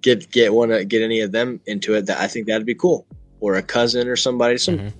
[0.02, 2.06] get get one of- get any of them into it.
[2.06, 3.06] That I think that'd be cool,
[3.40, 4.58] or a cousin or somebody.
[4.58, 4.92] Some Mhm.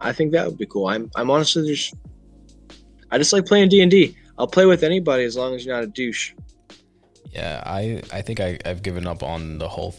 [0.00, 0.86] I think that would be cool.
[0.86, 1.94] I'm I'm honestly just
[3.10, 4.16] I just like playing D and D.
[4.38, 6.32] I'll play with anybody as long as you're not a douche.
[7.32, 9.94] Yeah, I I think I, I've given up on the whole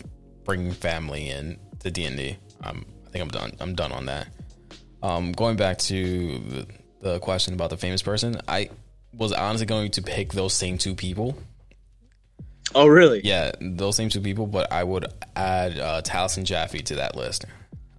[0.45, 2.37] bringing family in to D and D.
[2.63, 3.51] Um, I think I'm done.
[3.59, 4.27] I'm done on that.
[5.01, 6.67] Um, going back to the,
[7.01, 8.69] the question about the famous person, I
[9.13, 11.37] was honestly going to pick those same two people.
[12.75, 13.21] Oh really?
[13.23, 15.05] Yeah, those same two people, but I would
[15.35, 17.45] add uh, Taliesin Jaffe to that list.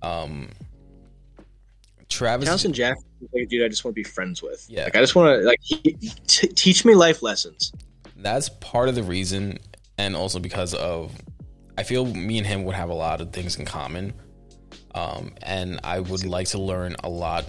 [0.03, 0.51] Um,
[2.09, 4.67] Travis, Jack is like a dude I just want to be friends with.
[4.69, 4.85] Yeah.
[4.85, 5.93] Like I just want to like he,
[6.27, 7.73] t- teach me life lessons.
[8.17, 9.59] that's part of the reason,
[9.99, 11.13] and also because of
[11.79, 14.13] I feel me and him would have a lot of things in common,
[14.95, 17.45] um, and I would like to learn a lot,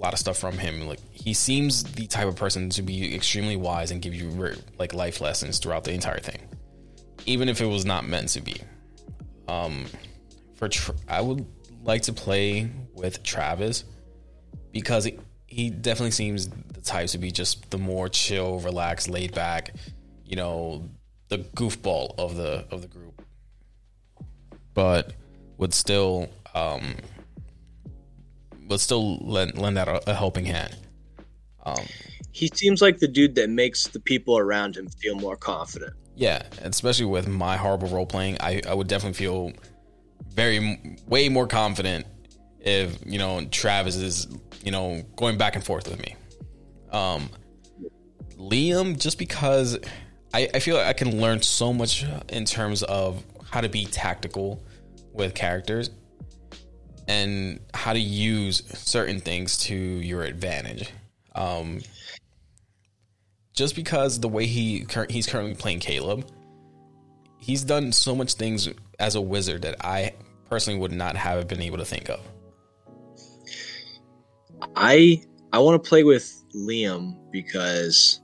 [0.00, 0.88] lot of stuff from him.
[0.88, 4.94] Like he seems the type of person to be extremely wise and give you like
[4.94, 6.40] life lessons throughout the entire thing,
[7.26, 8.60] even if it was not meant to be.
[9.46, 9.86] Um,
[10.56, 10.68] for
[11.08, 11.46] I would
[11.82, 13.84] like to play with Travis
[14.72, 19.34] because he, he definitely seems the type to be just the more chill, relaxed, laid
[19.34, 19.74] back,
[20.24, 20.88] you know,
[21.28, 23.22] the goofball of the of the group.
[24.74, 25.12] But
[25.58, 26.96] would still um
[28.70, 30.76] would still lend lend out a, a helping hand.
[31.66, 31.84] Um
[32.32, 35.92] He seems like the dude that makes the people around him feel more confident.
[36.14, 39.52] yeah, especially with my horrible role playing, I, I would definitely feel
[40.28, 42.06] very way more confident
[42.60, 44.28] if you know Travis is
[44.62, 46.14] you know going back and forth with me.
[46.92, 47.30] Um,
[48.38, 49.78] Liam, just because
[50.32, 53.86] I, I feel like I can learn so much in terms of how to be
[53.86, 54.62] tactical
[55.12, 55.90] with characters
[57.10, 60.92] and how to use certain things to your advantage.
[61.34, 61.80] Um,
[63.52, 66.30] just because the way he he's currently playing Caleb,
[67.40, 68.68] he's done so much things
[69.00, 70.14] as a wizard that I
[70.48, 72.20] personally would not have been able to think of.
[74.76, 75.20] I
[75.52, 78.20] I want to play with Liam because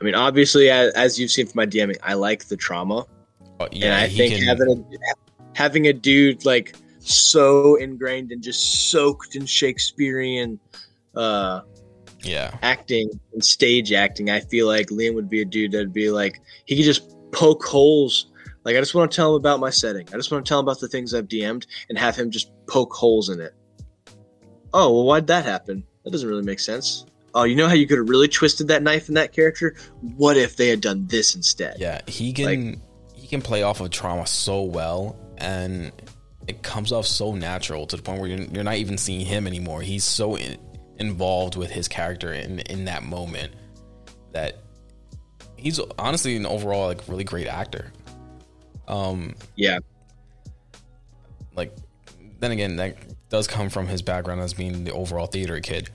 [0.00, 3.06] I mean obviously as, as you've seen from my DMing, I like the trauma.
[3.58, 8.42] But yeah, and I think can- having a having a dude like so ingrained and
[8.42, 10.58] just soaked in Shakespearean
[11.14, 11.60] uh
[12.22, 16.10] yeah, acting and stage acting, I feel like Liam would be a dude that'd be
[16.10, 18.30] like he could just poke holes.
[18.64, 20.06] Like I just want to tell him about my setting.
[20.12, 22.50] I just want to tell him about the things I've DM'd and have him just
[22.66, 23.54] poke holes in it.
[24.74, 25.84] Oh well, why'd that happen?
[26.04, 27.06] That doesn't really make sense.
[27.34, 29.76] Oh, you know how you could have really twisted that knife in that character?
[30.00, 31.76] What if they had done this instead?
[31.78, 32.80] yeah, he can
[33.14, 35.92] he can play off of trauma so well, and
[36.48, 39.46] it comes off so natural to the point where you're, you're not even seeing him
[39.46, 39.82] anymore.
[39.82, 40.56] He's so in,
[40.98, 43.52] involved with his character in in that moment
[44.32, 44.62] that
[45.56, 47.92] he's honestly an overall like really great actor.
[48.88, 49.78] Um, Yeah.
[51.54, 51.74] like
[52.40, 52.96] then again that
[53.28, 55.90] does come from his background as being the overall theater kid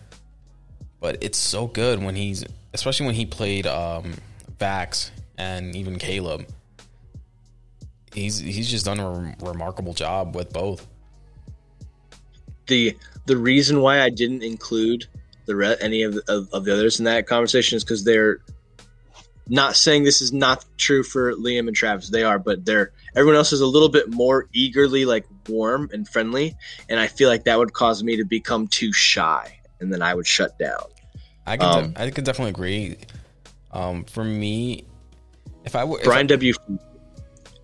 [0.99, 2.43] but it's so good when he's
[2.73, 4.13] especially when he played um
[4.59, 6.45] vax and even caleb
[8.14, 10.88] he's he's just done a rem- remarkable job with both
[12.68, 15.05] the the reason why I didn't include
[15.45, 18.39] the re- any of the, of, of the others in that conversation is because they're
[19.47, 22.09] not saying this is not true for Liam and Travis.
[22.09, 26.07] They are, but they're everyone else is a little bit more eagerly like warm and
[26.07, 26.55] friendly,
[26.89, 30.14] and I feel like that would cause me to become too shy, and then I
[30.14, 30.84] would shut down.
[31.45, 32.97] i can Um, I could definitely agree
[33.72, 34.86] um for me
[35.66, 36.53] if i were if Brian W.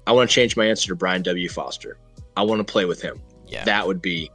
[0.10, 1.48] I want to change my answer to Brian W.
[1.48, 1.96] Foster.
[2.36, 3.22] I want to play with him.
[3.48, 4.32] Yeah That would be.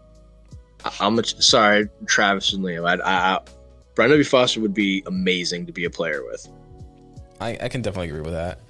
[1.01, 2.89] I'm a, sorry, Travis and Liam.
[2.89, 3.41] I, I, I,
[3.97, 4.23] Brian W.
[4.23, 6.47] Foster would be amazing to be a player with.
[7.41, 8.61] I, I can definitely agree with that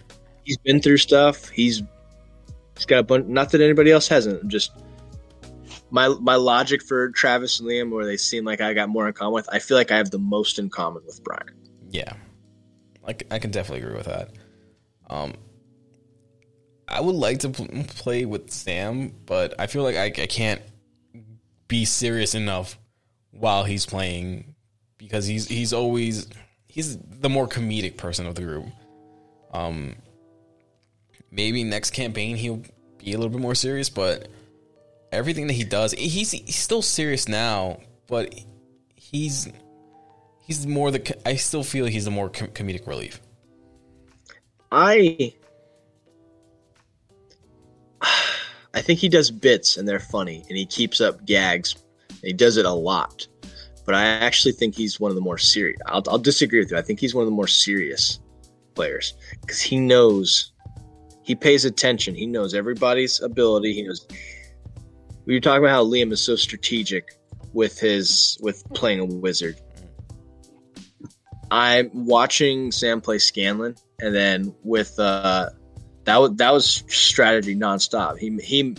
[0.44, 1.50] He's been through stuff.
[1.50, 1.82] He's
[2.74, 3.26] he's got a bunch.
[3.26, 4.48] Not that anybody else hasn't.
[4.48, 4.72] Just
[5.90, 9.12] my my logic for Travis and Liam, where they seem like I got more in
[9.12, 9.48] common with.
[9.52, 11.54] I feel like I have the most in common with Brian.
[11.90, 12.14] Yeah,
[13.06, 14.30] like I can definitely agree with that.
[15.10, 15.34] Um,
[16.94, 20.62] I would like to pl- play with Sam, but I feel like I, I can't
[21.66, 22.78] be serious enough
[23.32, 24.54] while he's playing
[24.96, 26.28] because he's he's always
[26.68, 28.66] he's the more comedic person of the group.
[29.52, 29.96] Um,
[31.32, 32.62] maybe next campaign he'll
[32.98, 34.28] be a little bit more serious, but
[35.10, 38.32] everything that he does, he's he's still serious now, but
[38.94, 39.48] he's
[40.46, 41.16] he's more the.
[41.26, 43.20] I still feel he's the more com- comedic relief.
[44.70, 45.34] I
[48.74, 51.76] I think he does bits and they're funny, and he keeps up gags.
[52.22, 53.26] he does it a lot,
[53.86, 55.78] but I actually think he's one of the more serious.
[55.86, 56.76] I'll, I'll disagree with you.
[56.76, 58.18] I think he's one of the more serious
[58.74, 60.52] players because he knows,
[61.22, 62.14] he pays attention.
[62.14, 63.74] He knows everybody's ability.
[63.74, 64.06] He knows.
[65.26, 67.12] We were talking about how Liam is so strategic
[67.52, 69.60] with his with playing a wizard.
[71.50, 75.50] I'm watching Sam play Scanlan, and then with uh,
[76.04, 78.18] that was that was strategy nonstop.
[78.18, 78.76] He he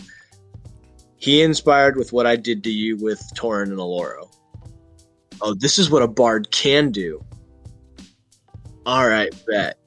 [1.16, 4.32] he inspired with what I did to you with Torin and Oloro.
[5.40, 7.22] Oh, this is what a bard can do.
[8.84, 9.78] All right, bet.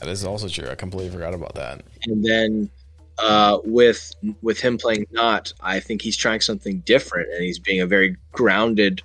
[0.00, 0.68] That is also true.
[0.68, 1.82] I completely forgot about that.
[2.04, 2.70] And then
[3.18, 4.12] uh, with
[4.42, 8.16] with him playing Nott, I think he's trying something different, and he's being a very
[8.32, 9.02] grounded,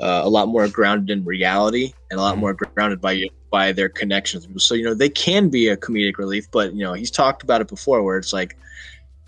[0.00, 3.88] uh, a lot more grounded in reality, and a lot more grounded by by their
[3.88, 4.42] connections.
[4.66, 7.60] So you know they can be a comedic relief, but you know he's talked about
[7.60, 8.56] it before, where it's like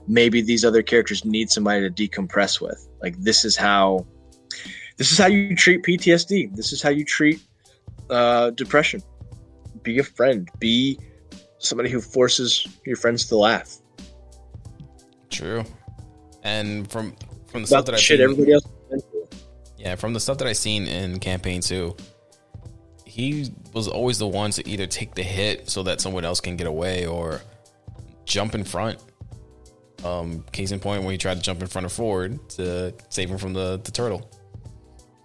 [0.09, 2.81] maybe these other characters need somebody to decompress with.
[3.01, 4.05] Like this is how
[4.97, 6.57] this is how you treat PTSD.
[6.57, 7.39] This is how you treat
[8.11, 9.01] uh, depression.
[9.85, 10.49] Be a friend.
[10.59, 10.99] Be
[11.59, 13.77] somebody who forces your friends to laugh.
[15.31, 15.63] True.
[16.43, 17.15] And from
[17.47, 18.65] from the About stuff that I've seen, everybody else.
[18.65, 19.29] has been through.
[19.79, 21.95] yeah, from the stuff that I've seen in campaign two,
[23.17, 26.55] he was always the one to either take the hit so that someone else can
[26.55, 27.41] get away or
[28.27, 29.03] jump in front.
[30.05, 33.31] Um, case in point, when he tried to jump in front of Fjord to save
[33.31, 34.31] him from the, the turtle.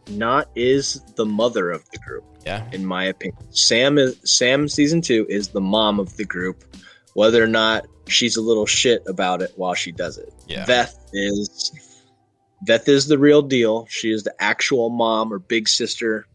[0.10, 3.38] Nott is the mother of the group, Yeah, in my opinion.
[3.54, 6.64] Sam is Sam season two is the mom of the group,
[7.14, 10.34] whether or not she's a little shit about it while she does it.
[10.48, 11.74] yeah, Veth is
[12.66, 13.86] Veth is the real deal.
[13.89, 16.26] She is the actual mom or big sister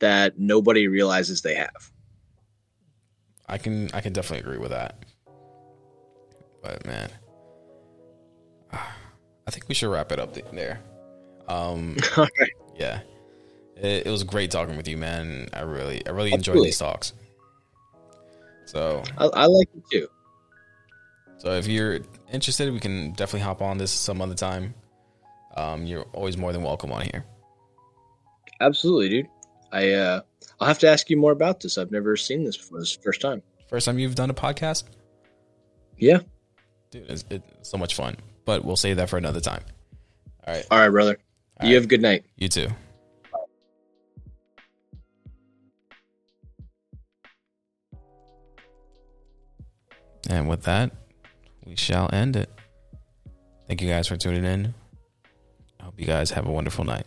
[0.00, 1.90] that nobody realizes they have.
[3.48, 5.04] I can I can definitely agree with that.
[6.62, 7.10] But man,
[8.72, 10.80] I think we should wrap it up there.
[11.48, 12.50] Um, All right.
[12.76, 13.00] yeah,
[13.76, 15.48] it, it was great talking with you, man.
[15.52, 16.68] I really I really enjoyed Absolutely.
[16.68, 17.12] these talks.
[18.66, 20.06] So I, I like it too.
[21.38, 22.00] so if you're
[22.32, 24.74] interested, we can definitely hop on this some other time.
[25.56, 27.24] Um, you're always more than welcome on here.
[28.60, 29.28] Absolutely, dude.
[29.72, 30.20] I uh
[30.60, 31.78] I'll have to ask you more about this.
[31.78, 32.80] I've never seen this before.
[32.80, 33.42] This is the first time.
[33.68, 34.84] First time you've done a podcast,
[35.96, 36.18] Yeah.
[36.90, 37.08] dude.
[37.08, 38.16] It's, it's so much fun.
[38.44, 39.62] But we'll save that for another time.
[40.46, 41.18] All right, All right, brother.
[41.60, 41.80] All you right.
[41.80, 42.24] have a good night.
[42.36, 42.68] you too.
[50.28, 50.90] And with that,
[51.66, 52.50] we shall end it.
[53.66, 54.74] Thank you guys for tuning in.
[55.80, 57.06] I hope you guys have a wonderful night.